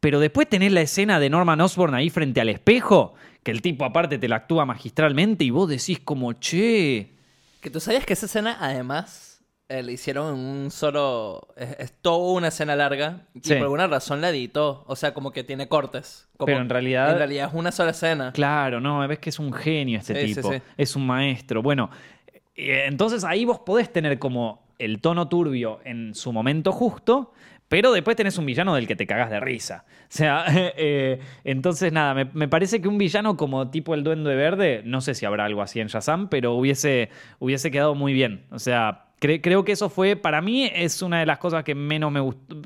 [0.00, 3.84] Pero después tenés la escena de Norman Osborn ahí frente al espejo, que el tipo
[3.84, 7.12] aparte te la actúa magistralmente y vos decís como, che,
[7.60, 11.48] Que tú sabías que esa escena, además, eh, la hicieron en un solo.
[11.56, 13.22] Es, es toda una escena larga.
[13.34, 13.54] Y Sí.
[13.54, 14.84] por alguna razón la editó.
[14.86, 16.28] O sea, como que tiene cortes.
[16.36, 18.30] Como- Pero en realidad- En realidad es una sola escena.
[18.32, 20.58] claro, no, ves que es un genio este Sí, tipo, sí.
[20.76, 21.62] es un maestro.
[21.62, 21.90] Bueno,
[22.54, 27.32] eh, entonces ahí vos podés tener como el tono turbio en su momento justo,
[27.68, 29.84] pero después tenés un villano del que te cagás de risa.
[30.06, 30.44] O sea,
[30.76, 35.00] eh, entonces nada, me, me parece que un villano como tipo el Duende Verde, no
[35.00, 37.10] sé si habrá algo así en Shazam, pero hubiese,
[37.40, 38.44] hubiese quedado muy bien.
[38.50, 41.74] O sea, cre- creo que eso fue, para mí es una de las cosas que
[41.74, 42.56] menos me gustó.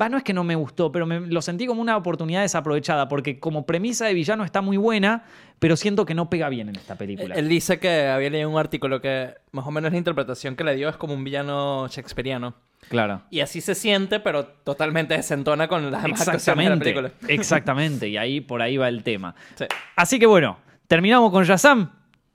[0.00, 3.08] Va, no es que no me gustó, pero me- lo sentí como una oportunidad desaprovechada,
[3.08, 5.24] porque como premisa de villano está muy buena,
[5.58, 7.34] pero siento que no pega bien en esta película.
[7.34, 10.76] Él dice que había leído un artículo que más o menos la interpretación que le
[10.76, 12.54] dio es como un villano shakespeariano.
[12.88, 13.22] Claro.
[13.30, 17.32] Y así se siente, pero totalmente desentona con las demás actuaciones de la Exactamente, película.
[17.34, 19.34] exactamente, y ahí por ahí va el tema.
[19.56, 19.64] Sí.
[19.96, 21.90] Así que bueno, terminamos con Shazam.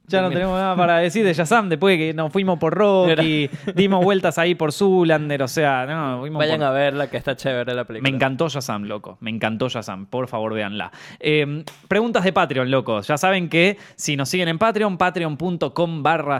[0.05, 3.49] Ya no tenemos nada para decir de Shazam después de que nos fuimos por Rocky,
[3.75, 7.35] dimos vueltas ahí por Zoolander, o sea, no, fuimos Vayan por- a verla, que está
[7.37, 8.09] chévere la película.
[8.09, 9.17] Me encantó Shazam, loco.
[9.21, 10.05] Me encantó Shazam.
[10.07, 10.91] Por favor, véanla.
[11.19, 12.99] Eh, preguntas de Patreon, loco.
[13.01, 16.39] Ya saben que si nos siguen en Patreon, patreon.com barra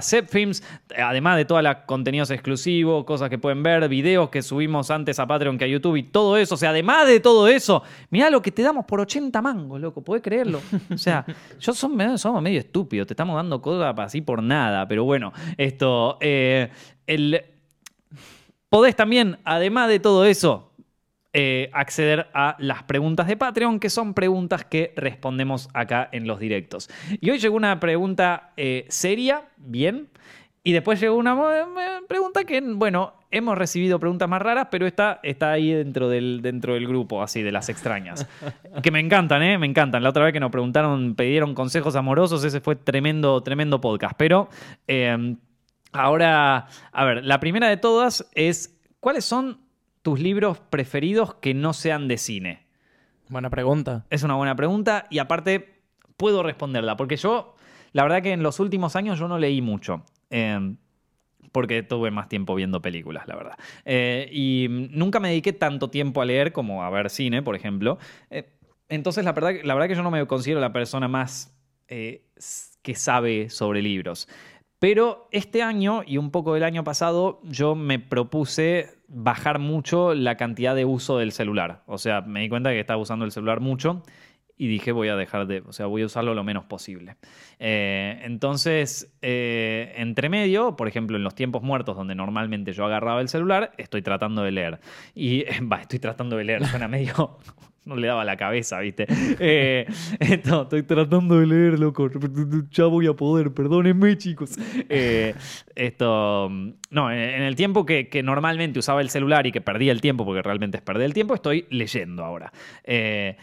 [1.02, 5.26] además de todos los contenidos exclusivos, cosas que pueden ver, videos que subimos antes a
[5.28, 6.56] Patreon que a YouTube y todo eso.
[6.56, 10.02] O sea, además de todo eso, mirá lo que te damos por 80 mangos, loco.
[10.04, 10.60] ¿Podés creerlo?
[10.94, 11.26] O sea,
[11.60, 13.08] yo son, somos medio estúpidos.
[13.08, 14.88] Te estamos dando cosas así por nada.
[14.88, 16.18] Pero bueno, esto...
[16.22, 16.70] eh,
[17.06, 17.44] el,
[18.74, 20.72] Podés también, además de todo eso,
[21.32, 26.40] eh, acceder a las preguntas de Patreon, que son preguntas que respondemos acá en los
[26.40, 26.90] directos.
[27.22, 30.10] Y hoy llegó una pregunta eh, seria, bien,
[30.64, 31.36] y después llegó una
[32.08, 36.74] pregunta que, bueno, hemos recibido preguntas más raras, pero esta está ahí dentro del, dentro
[36.74, 38.28] del grupo, así, de las extrañas.
[38.82, 39.58] que me encantan, ¿eh?
[39.58, 40.04] Me encantan.
[40.04, 44.16] La otra vez que nos preguntaron, pidieron consejos amorosos, ese fue tremendo, tremendo podcast.
[44.18, 44.50] Pero...
[44.88, 45.36] eh,
[45.94, 49.60] Ahora, a ver, la primera de todas es, ¿cuáles son
[50.02, 52.66] tus libros preferidos que no sean de cine?
[53.30, 54.04] Buena pregunta.
[54.10, 55.82] Es una buena pregunta y aparte
[56.18, 57.56] puedo responderla, porque yo,
[57.92, 60.04] la verdad que en los últimos años yo no leí mucho.
[60.30, 60.76] Eh,
[61.54, 63.58] porque tuve más tiempo viendo películas, la verdad.
[63.86, 68.00] Eh, y nunca me dediqué tanto tiempo a leer como a ver cine, por ejemplo.
[68.30, 68.58] Eh,
[68.90, 71.56] entonces, la verdad, la verdad que yo no me considero la persona más
[71.88, 72.26] eh,
[72.82, 74.28] que sabe sobre libros.
[74.80, 80.36] Pero este año y un poco del año pasado yo me propuse bajar mucho la
[80.36, 81.84] cantidad de uso del celular.
[81.86, 84.04] O sea, me di cuenta que estaba usando el celular mucho
[84.58, 87.18] y dije voy a dejar de, o sea, voy a usarlo lo menos posible.
[87.60, 93.22] Eh, entonces, eh, entre medio, por ejemplo, en los tiempos muertos donde normalmente yo agarraba
[93.22, 94.80] el celular, estoy tratando de leer.
[95.16, 97.38] Y, va, estoy tratando de leer, suena medio...
[97.86, 99.08] No le daba la cabeza, ¿viste?
[99.40, 99.86] Eh,
[100.20, 102.10] esto, estoy tratando de leer, loco.
[102.72, 104.58] Ya voy a poder, perdónenme, chicos.
[104.88, 105.34] Eh,
[105.76, 106.50] esto.
[106.92, 110.24] No, en el tiempo que, que normalmente usaba el celular y que perdía el tiempo,
[110.24, 112.54] porque realmente es perder el tiempo, estoy leyendo ahora.
[112.86, 113.36] Eh,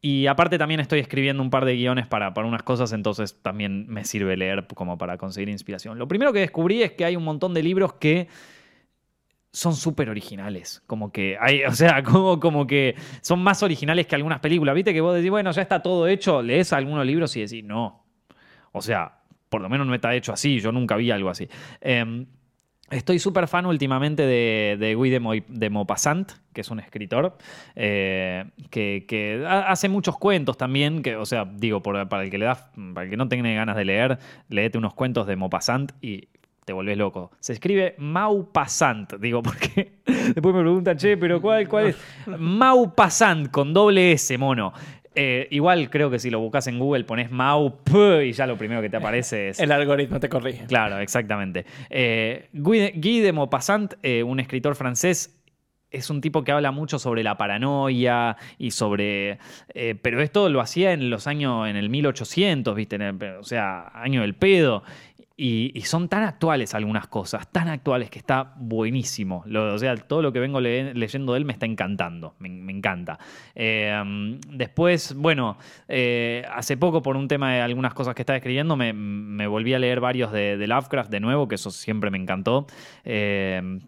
[0.00, 3.86] y aparte también estoy escribiendo un par de guiones para, para unas cosas, entonces también
[3.88, 5.98] me sirve leer como para conseguir inspiración.
[5.98, 8.28] Lo primero que descubrí es que hay un montón de libros que
[9.52, 10.82] son súper originales.
[10.86, 14.74] Como que hay, o sea, como, como que son más originales que algunas películas.
[14.74, 18.04] Viste que vos decís, bueno, ya está todo hecho, lees algunos libros y decís, no.
[18.72, 21.48] O sea, por lo menos no está hecho así, yo nunca vi algo así.
[21.80, 22.26] Eh,
[22.90, 27.36] Estoy súper fan últimamente de, de Guy de, Mo- de Maupassant, que es un escritor
[27.74, 32.30] eh, que, que ha- hace muchos cuentos también, que, o sea, digo, por- para el
[32.30, 34.18] que le da, para el que no tenga ganas de leer,
[34.48, 36.28] léete unos cuentos de Maupassant y
[36.64, 37.30] te volvés loco.
[37.40, 41.96] Se escribe Maupassant, digo, porque después me preguntan, che, pero ¿cuál, cuál es?
[42.38, 44.72] Maupassant, con doble S, mono.
[45.18, 47.78] Eh, igual creo que si lo buscas en Google pones Mau
[48.22, 50.66] y ya lo primero que te aparece es El algoritmo te corrige.
[50.66, 51.64] Claro, exactamente.
[51.88, 55.32] Eh, Guy, de, Guy de Maupassant, eh, un escritor francés,
[55.90, 59.38] es un tipo que habla mucho sobre la paranoia y sobre...
[59.72, 62.96] eh, pero esto lo hacía en los años, en el 1800, ¿viste?
[62.96, 64.82] En el- o sea, año del pedo.
[65.38, 69.42] Y, son tan actuales algunas cosas, tan actuales que está buenísimo.
[69.46, 72.48] Lo- o sea, todo lo que vengo le- leyendo de él me está encantando, me,
[72.72, 73.18] encanta.
[73.54, 75.58] Eh, después, bueno,
[75.88, 79.74] eh, hace poco por un tema de algunas cosas que estaba escribiendo, me, me volví
[79.74, 82.66] a leer varios de, de Lovecraft de nuevo, que eso siempre me encantó.
[83.04, 83.80] Eh,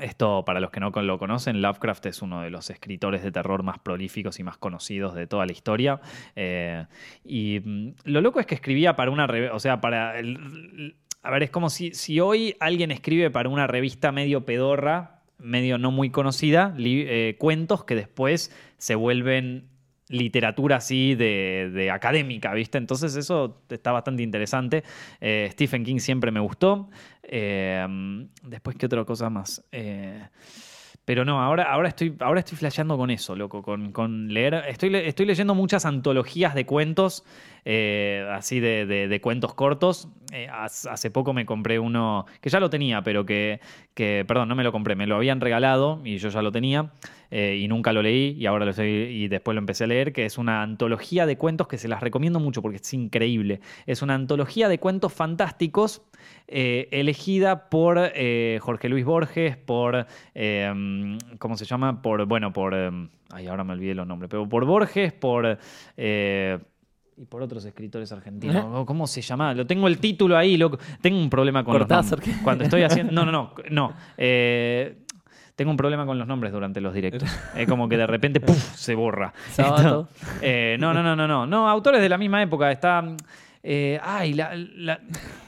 [0.00, 3.62] esto, para los que no lo conocen, Lovecraft es uno de los escritores de terror
[3.62, 6.00] más prolíficos y más conocidos de toda la historia.
[6.34, 6.84] Eh,
[7.24, 10.14] y mm, lo loco es que escribía para una o sea, para...
[10.14, 15.78] a ver, es como si, si hoy alguien escribe para una revista medio pedorra, medio
[15.78, 19.68] no muy conocida, eh, cuentos que después se vuelven
[20.08, 22.78] literatura así de, de académica, ¿viste?
[22.78, 24.84] Entonces eso está bastante interesante.
[25.20, 26.88] Eh, Stephen King siempre me gustó.
[27.22, 27.86] Eh,
[28.42, 29.64] después, ¿qué otra cosa más?
[29.72, 30.22] Eh,
[31.04, 34.54] pero no, ahora, ahora, estoy, ahora estoy flasheando con eso, loco, con, con leer.
[34.68, 37.24] Estoy, estoy leyendo muchas antologías de cuentos,
[37.68, 40.08] eh, así de, de- cuentos cortos.
[40.32, 43.60] Eh, hace poco me compré uno, que ya lo tenía, pero que,
[43.94, 46.92] que, perdón, no me lo compré, me lo habían regalado y yo ya lo tenía
[47.30, 50.12] eh, y nunca lo leí y ahora lo estoy, y después lo empecé a leer,
[50.12, 53.60] que es una antología de cuentos que se las recomiendo mucho porque es increíble.
[53.86, 56.02] Es una antología de cuentos fantásticos
[56.48, 57.98] elegida por
[58.60, 62.00] Jorge Luis Borges, por, eh, ¿cómo se llama?
[62.02, 62.90] Por, bueno, por, eh,
[63.30, 65.58] ay, ahora me olvidé los nombres, pero por Borges, por...
[67.18, 68.56] y por otros escritores argentinos.
[68.56, 68.84] ¿Eh?
[68.86, 69.54] ¿Cómo se llama?
[69.54, 70.78] Lo tengo el título ahí, loco.
[71.00, 72.36] Tengo un problema con Cortázar, los.
[72.42, 73.12] Cuando estoy haciendo.
[73.12, 73.54] No, no, no.
[73.70, 73.92] no.
[74.18, 74.98] Eh,
[75.54, 77.28] tengo un problema con los nombres durante los directos.
[77.56, 78.56] Es como que de repente ¡puf!
[78.74, 79.32] se borra.
[79.48, 80.08] Esto-
[80.42, 81.46] eh, no, no, no, no, no.
[81.46, 82.70] No, autores de la misma época.
[82.70, 83.02] Está.
[83.62, 85.00] eh, ay, la, la-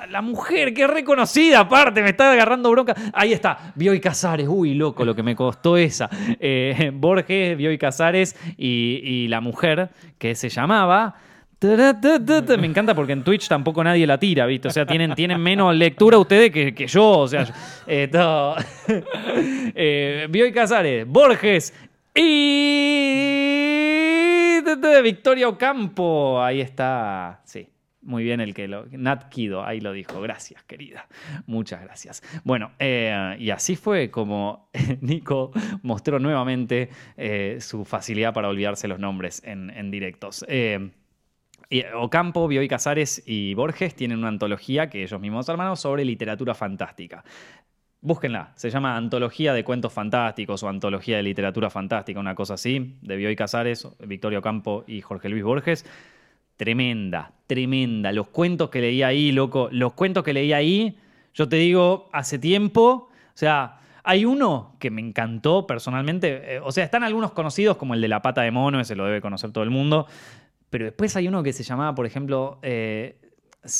[0.08, 2.94] la mujer, que reconocida aparte, me está agarrando bronca.
[3.12, 4.48] Ahí está, Bioy Casares.
[4.48, 6.08] Uy, loco, lo que me costó esa.
[6.40, 11.16] Eh, Borges, Bioy Casares y, y la mujer que se llamaba.
[11.60, 14.68] Me encanta porque en Twitch tampoco nadie la tira, ¿viste?
[14.68, 17.18] O sea, tienen, tienen menos lectura ustedes que, que yo.
[17.18, 17.52] O sea,
[17.86, 18.54] eh, todo.
[19.74, 21.74] eh, Bioy Casares, Borges
[22.14, 23.08] y.
[25.02, 26.40] Victoria Ocampo.
[26.40, 27.40] Ahí está.
[27.44, 27.68] Sí.
[28.02, 28.86] Muy bien el que lo...
[28.92, 30.20] Nat Kido, ahí lo dijo.
[30.20, 31.08] Gracias, querida.
[31.46, 32.22] Muchas gracias.
[32.44, 35.50] Bueno, eh, y así fue como Nico
[35.82, 40.44] mostró nuevamente eh, su facilidad para olvidarse los nombres en directos.
[41.70, 46.54] Eh, Ocampo, Bioy Casares y Borges tienen una antología que ellos mismos armaron sobre literatura
[46.54, 47.24] fantástica.
[48.00, 52.96] Búsquenla, se llama Antología de Cuentos Fantásticos o Antología de Literatura Fantástica, una cosa así,
[53.02, 55.84] de Bioy Casares, Victorio Ocampo y Jorge Luis Borges.
[56.56, 58.12] Tremenda, tremenda.
[58.12, 60.96] Los cuentos que leí ahí, loco, los cuentos que leí ahí,
[61.34, 66.72] yo te digo, hace tiempo, o sea, hay uno que me encantó personalmente, eh, o
[66.72, 69.52] sea, están algunos conocidos como el de la pata de mono, ese lo debe conocer
[69.52, 70.06] todo el mundo,
[70.70, 73.16] pero después hay uno que se llamaba, por ejemplo, eh,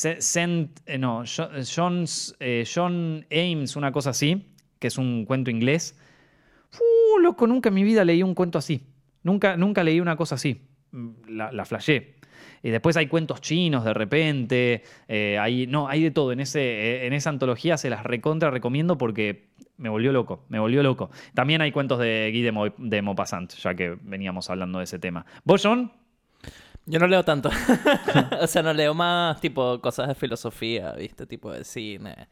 [0.03, 5.97] eh, no, eh, John Ames, una cosa así, que es un cuento inglés.
[6.73, 8.87] Uh, loco, nunca en mi vida leí un cuento así.
[9.23, 10.61] Nunca, nunca leí una cosa así.
[10.91, 12.15] Mm, La, la flashé.
[12.61, 14.83] Y después hay cuentos chinos de repente.
[15.67, 16.31] no, hay de todo.
[16.31, 20.45] En, ese, en esa antología se las recontra recomiendo porque me volvió loco.
[20.49, 21.09] Me volvió loco.
[21.33, 25.25] También hay cuentos de Guy de, de Maupassant, ya que veníamos hablando de ese tema.
[25.45, 25.91] ¿Vos, John?
[26.89, 27.49] Yo no leo tanto.
[28.41, 31.27] o sea, no leo más tipo cosas de filosofía, ¿viste?
[31.27, 32.27] Tipo de cine,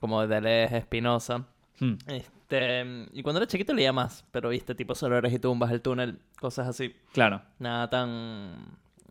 [0.00, 1.44] como de Deleuze, Espinosa.
[1.78, 1.94] Hmm.
[2.08, 6.18] Este, y cuando era chiquito leía más, pero viste, tipo Solores y Tumbas, El Túnel,
[6.40, 6.94] cosas así.
[7.12, 7.40] Claro.
[7.60, 8.66] Nada tan...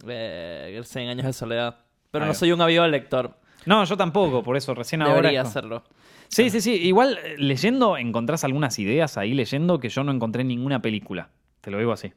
[0.05, 1.77] Eh, 100 años de soledad.
[2.11, 3.37] Pero no soy un avión lector.
[3.65, 5.15] No, yo tampoco, por eso recién ahora.
[5.15, 5.83] Debería es como- hacerlo.
[6.27, 6.73] Sí, sí, sí.
[6.73, 11.29] Igual eh, leyendo encontrás algunas ideas ahí leyendo que yo no encontré en ninguna película.
[11.61, 12.11] Te lo digo así.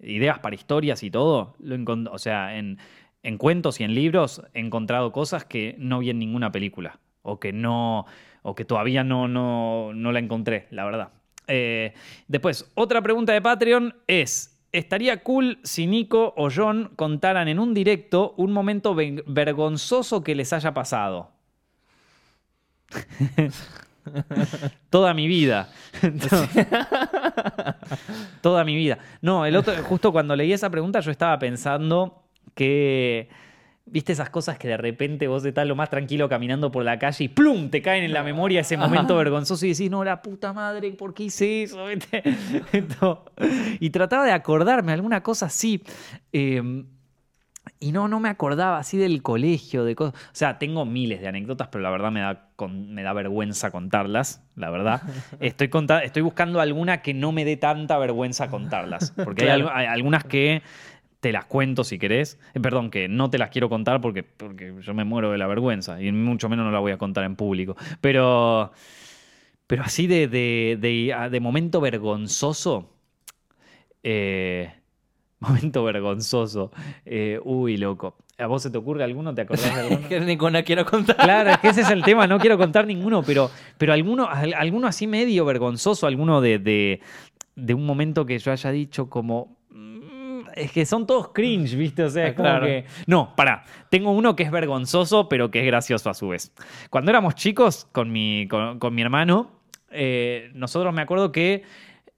[0.00, 1.56] Ideas para historias y todo.
[1.60, 1.76] Lo
[2.12, 2.78] o sea, en,
[3.22, 6.98] en cuentos y en libros he encontrado cosas que no vi en ninguna película.
[7.22, 8.06] O que no.
[8.42, 11.10] O que todavía no, no, no la encontré, la verdad.
[11.48, 11.94] Eh,
[12.28, 14.54] después, otra pregunta de Patreon es.
[14.70, 20.52] Estaría cool si Nico o John contaran en un directo un momento vergonzoso que les
[20.52, 21.30] haya pasado.
[24.90, 25.70] Toda mi vida.
[28.40, 28.98] Toda mi vida.
[29.22, 32.22] No, el otro, justo cuando leí esa pregunta, yo estaba pensando
[32.54, 33.28] que.
[33.90, 37.24] ¿Viste esas cosas que de repente vos estás lo más tranquilo caminando por la calle
[37.24, 37.70] y ¡plum!
[37.70, 41.14] te caen en la memoria ese momento vergonzoso y decís, no, la puta madre, ¿por
[41.14, 41.86] qué hice eso?
[43.80, 45.82] Y trataba de acordarme alguna cosa así.
[46.34, 46.84] eh,
[47.80, 50.14] y no, no me acordaba así del colegio, de cosas.
[50.14, 53.70] O sea, tengo miles de anécdotas, pero la verdad me da, con- me da vergüenza
[53.70, 55.02] contarlas, la verdad.
[55.40, 59.12] Estoy, conta- estoy buscando alguna que no me dé tanta vergüenza contarlas.
[59.24, 59.68] Porque hay, Claro.
[59.68, 60.62] algu- hay algunas que
[61.20, 62.38] te las cuento si querés.
[62.54, 65.46] Eh, perdón, que no te las quiero contar porque, porque yo me muero de la
[65.48, 66.00] vergüenza.
[66.00, 67.76] Y mucho menos no la voy a contar en público.
[68.00, 68.72] Pero,
[69.66, 72.94] pero así de, de, de- de momento vergonzoso.
[74.02, 74.72] Eh,
[75.48, 76.70] momento vergonzoso.
[77.06, 78.16] Eh, uy, loco.
[78.38, 79.34] ¿A vos se te ocurre alguno?
[79.34, 80.08] ¿Te acordás de alguno?
[80.08, 81.16] que ninguna quiero contar.
[81.16, 84.54] Claro, es que ese es el tema, no quiero contar ninguno, pero, pero alguno, al-
[84.54, 87.00] alguno así medio vergonzoso, alguno de, de,
[87.56, 89.56] de un momento que yo haya dicho como...
[89.70, 92.04] mm, Es que son todos cringe, ¿viste?
[92.04, 92.66] O sea, es Ah, como claro.
[92.66, 92.84] que...
[93.06, 93.64] No, pará.
[93.90, 96.52] Tengo uno que es vergonzoso, pero que es gracioso a su vez.
[96.90, 99.50] Cuando éramos chicos, con mi, con, con mi hermano,
[99.90, 101.62] eh, nosotros me acuerdo que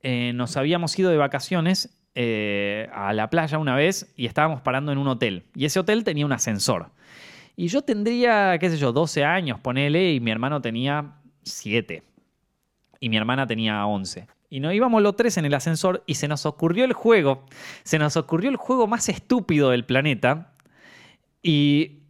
[0.02, 4.92] eh, nos habíamos ido de vacaciones eh, a la playa una vez y estábamos parando
[4.92, 5.44] en un hotel.
[5.54, 6.90] Y ese hotel tenía un ascensor.
[7.56, 12.02] Y yo tendría, qué sé yo, 12 años, ponele, y mi hermano tenía 7.
[13.00, 14.26] Y mi hermana tenía 11.
[14.48, 17.46] Y nos íbamos los tres en el ascensor y se nos ocurrió el juego.
[17.84, 20.54] Se nos ocurrió el juego más estúpido del planeta.
[21.42, 22.00] Y,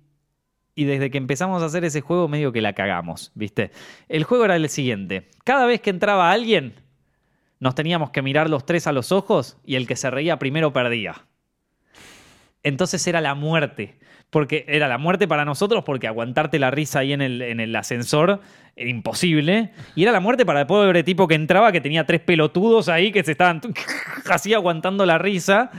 [0.74, 3.70] y desde que empezamos a hacer ese juego, medio que la cagamos, ¿viste?
[4.08, 5.28] El juego era el siguiente.
[5.44, 6.74] Cada vez que entraba alguien,
[7.60, 10.72] nos teníamos que mirar los tres a los ojos y el que se reía primero
[10.72, 11.26] perdía.
[12.62, 13.98] Entonces era la muerte.
[14.30, 17.74] Porque era la muerte para nosotros porque aguantarte la risa ahí en el, en el
[17.74, 18.40] ascensor
[18.76, 19.72] era imposible.
[19.96, 23.10] Y era la muerte para el pobre tipo que entraba que tenía tres pelotudos ahí
[23.10, 23.60] que se estaban
[24.30, 25.70] así aguantando la risa.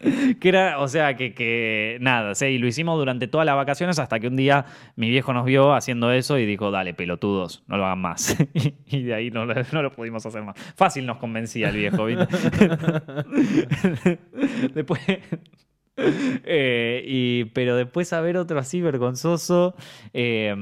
[0.40, 3.98] que era, o sea, que, que nada, sí, y lo hicimos durante todas las vacaciones
[3.98, 4.66] hasta que un día
[4.96, 8.36] mi viejo nos vio haciendo eso y dijo, dale, pelotudos, no lo hagan más.
[8.86, 10.56] y, de ahí no, lo- no lo pudimos hacer más.
[10.76, 12.26] Fácil nos convencía el viejo, ¿viste?
[14.74, 15.00] Después...
[15.98, 19.74] Eh, y, pero después a ver otro así vergonzoso.
[20.12, 20.54] eh,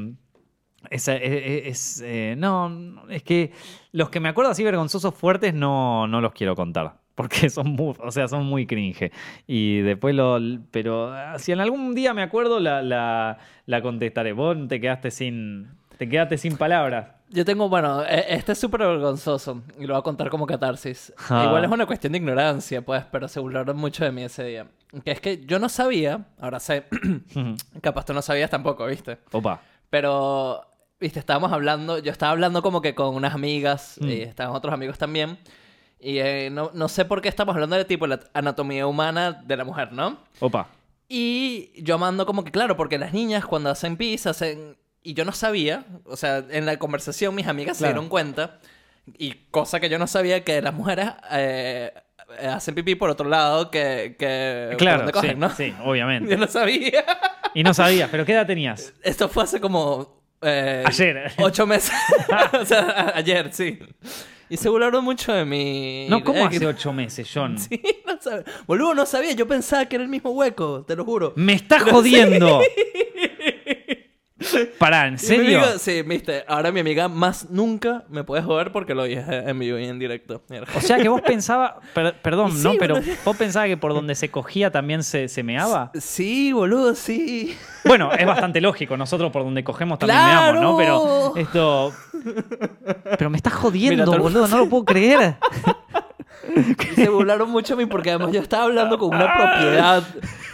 [0.91, 3.53] es, es- es- eh, no, es que
[3.93, 6.99] los que me acuerdo así vergonzosos fuertes no, no los quiero contar.
[7.15, 9.12] Porque son muy, o sea, son muy cringe.
[9.47, 10.39] Y después lo.
[10.71, 14.33] Pero ah, si en algún día me acuerdo, la, la, la contestaré.
[14.33, 15.69] Vos te quedaste sin.
[15.99, 17.07] Te quedaste sin palabras.
[17.31, 21.12] Yo tengo, bueno, e- este es súper vergonzoso y lo voy a contar como catarsis.
[21.31, 21.45] Ah.
[21.47, 24.67] Igual es una cuestión de ignorancia, pues, pero se burlaron mucho de mí ese día.
[25.05, 26.85] Que es que yo no sabía, ahora sé,
[27.81, 29.19] capaz tú no sabías tampoco, ¿viste?
[29.33, 29.61] Opa.
[29.91, 30.62] Pero,
[31.01, 34.09] viste, estábamos hablando, yo estaba hablando como que con unas amigas, Mm.
[34.09, 35.39] y estaban otros amigos también.
[36.07, 39.57] Y eh, no, no sé por qué estamos hablando de tipo la anatomía humana de
[39.57, 40.18] la mujer, ¿no?
[40.40, 40.68] Opa.
[41.09, 44.76] Y yo amando como que, claro, porque las niñas cuando hacen pis hacen...
[45.02, 47.94] Y yo no sabía, o sea, en la conversación mis amigas se Claro.
[47.94, 48.59] dieron cuenta,
[49.18, 51.92] y cosa que yo no sabía, que las mujeres eh,
[52.48, 54.16] hacen pipí por otro lado que...
[54.18, 55.50] que Claro, cogen, sí, ¿no?
[55.55, 56.30] sí, obviamente.
[56.30, 57.05] Yo no sabía.
[57.55, 58.92] Y no sabías, pero ¿qué edad tenías?
[59.02, 60.22] Esto fue hace como...
[60.42, 61.32] eh, Ayer.
[61.38, 61.94] Ocho meses.
[62.61, 63.78] o sea, ayer, sí.
[64.49, 66.07] Y se burlaron mucho de mí.
[66.09, 67.57] No, ¿cómo Eh, hace ocho meses, John?
[67.59, 68.45] Sí, no sabía.
[68.66, 69.32] Boludo, no sabía.
[69.32, 71.32] Yo pensaba que era el mismo hueco, te lo juro.
[71.36, 72.61] ¡Me estás jodiendo!
[74.78, 75.59] Pará, ¿en mi serio?
[75.61, 76.45] amiga- sí, viste.
[76.47, 79.99] Ahora mi amiga más nunca me puede joder porque lo dije en vivo y en
[79.99, 80.42] directo.
[80.76, 82.74] O sea que vos pensabas, per- perdón, sí, ¿no?
[82.78, 85.90] Pero vos pensabas que por donde se cogía también se, se meaba.
[85.99, 87.57] Sí, boludo, sí.
[87.84, 90.61] Bueno, es bastante lógico, nosotros por donde cogemos también ¡Claro!
[90.61, 90.76] meamos, ¿no?
[90.76, 91.95] Pero esto.
[93.18, 95.37] Pero me estás jodiendo, Mira, boludo, no lo puedo creer.
[96.95, 100.03] Se burlaron mucho de mí porque además yo estaba hablando con una propiedad.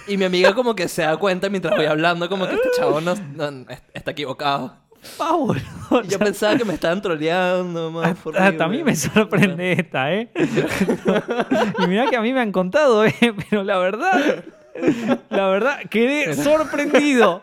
[0.06, 3.00] Y mi amiga como que se da cuenta mientras voy hablando como que este chavo
[3.00, 4.76] no, no- está equivocado.
[5.16, 5.62] Pa, boludo.
[6.04, 10.12] Y yo pensaba que me estaban troleando, más Hasta, hasta a mí me sorprende esta,
[10.12, 10.30] ¿eh?
[11.78, 13.14] y mirá que a mí me han contado, ¿eh?
[13.48, 14.44] Pero la verdad,
[15.30, 17.42] la verdad, quedé sorprendido.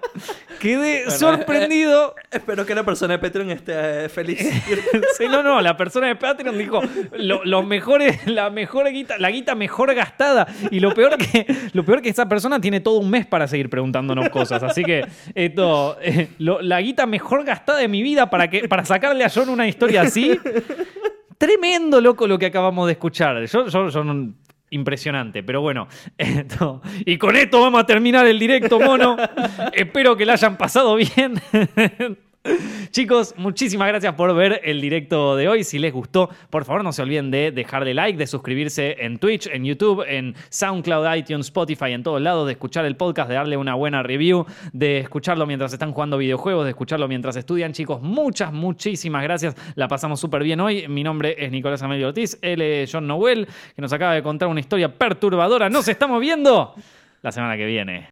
[0.60, 2.16] Quedé Bueno, sorprendido.
[2.32, 4.40] Espero que la persona de Patreon esté eh, feliz.
[5.18, 6.82] Sí, no, no, la persona de Patreon dijo
[7.18, 10.48] lo, los mejores, la mejor guita, la guita mejor gastada.
[10.72, 13.70] Y lo peor que, lo peor que esa persona tiene todo un mes para seguir
[13.70, 14.64] preguntándonos cosas.
[14.64, 15.06] Así que
[15.36, 19.30] esto, eh, lo- la guita mejor gastada de mi vida para que, para sacarle a
[19.34, 20.40] John una historia así.
[21.38, 23.46] Tremendo, loco, lo que acabamos de escuchar.
[23.46, 24.34] Yo, yo, yo no-
[24.70, 25.88] Impresionante, pero bueno.
[26.18, 29.16] esto- y con esto vamos a terminar el directo, mono.
[29.74, 31.36] Espero que la hayan pasado bien.
[32.92, 35.64] Chicos, muchísimas gracias por ver el directo de hoy.
[35.64, 39.48] Si les gustó, por favor no se olviden de dejarle like, de suscribirse en Twitch,
[39.48, 43.58] en YouTube, en SoundCloud, iTunes, Spotify, en todos lados, de escuchar el podcast, de darle
[43.58, 47.74] una buena review, de escucharlo mientras están jugando videojuegos, de escucharlo mientras estudian.
[47.74, 49.56] Chicos, muchas, muchísimas gracias.
[49.76, 50.88] La pasamos súper bien hoy.
[50.88, 54.60] Mi nombre es Nicolás Amelio Ortiz, él John Noel, que nos acaba de contar una
[54.60, 55.70] historia perturbadora.
[55.70, 56.74] Nos estamos viendo
[57.22, 58.06] la semana que viene.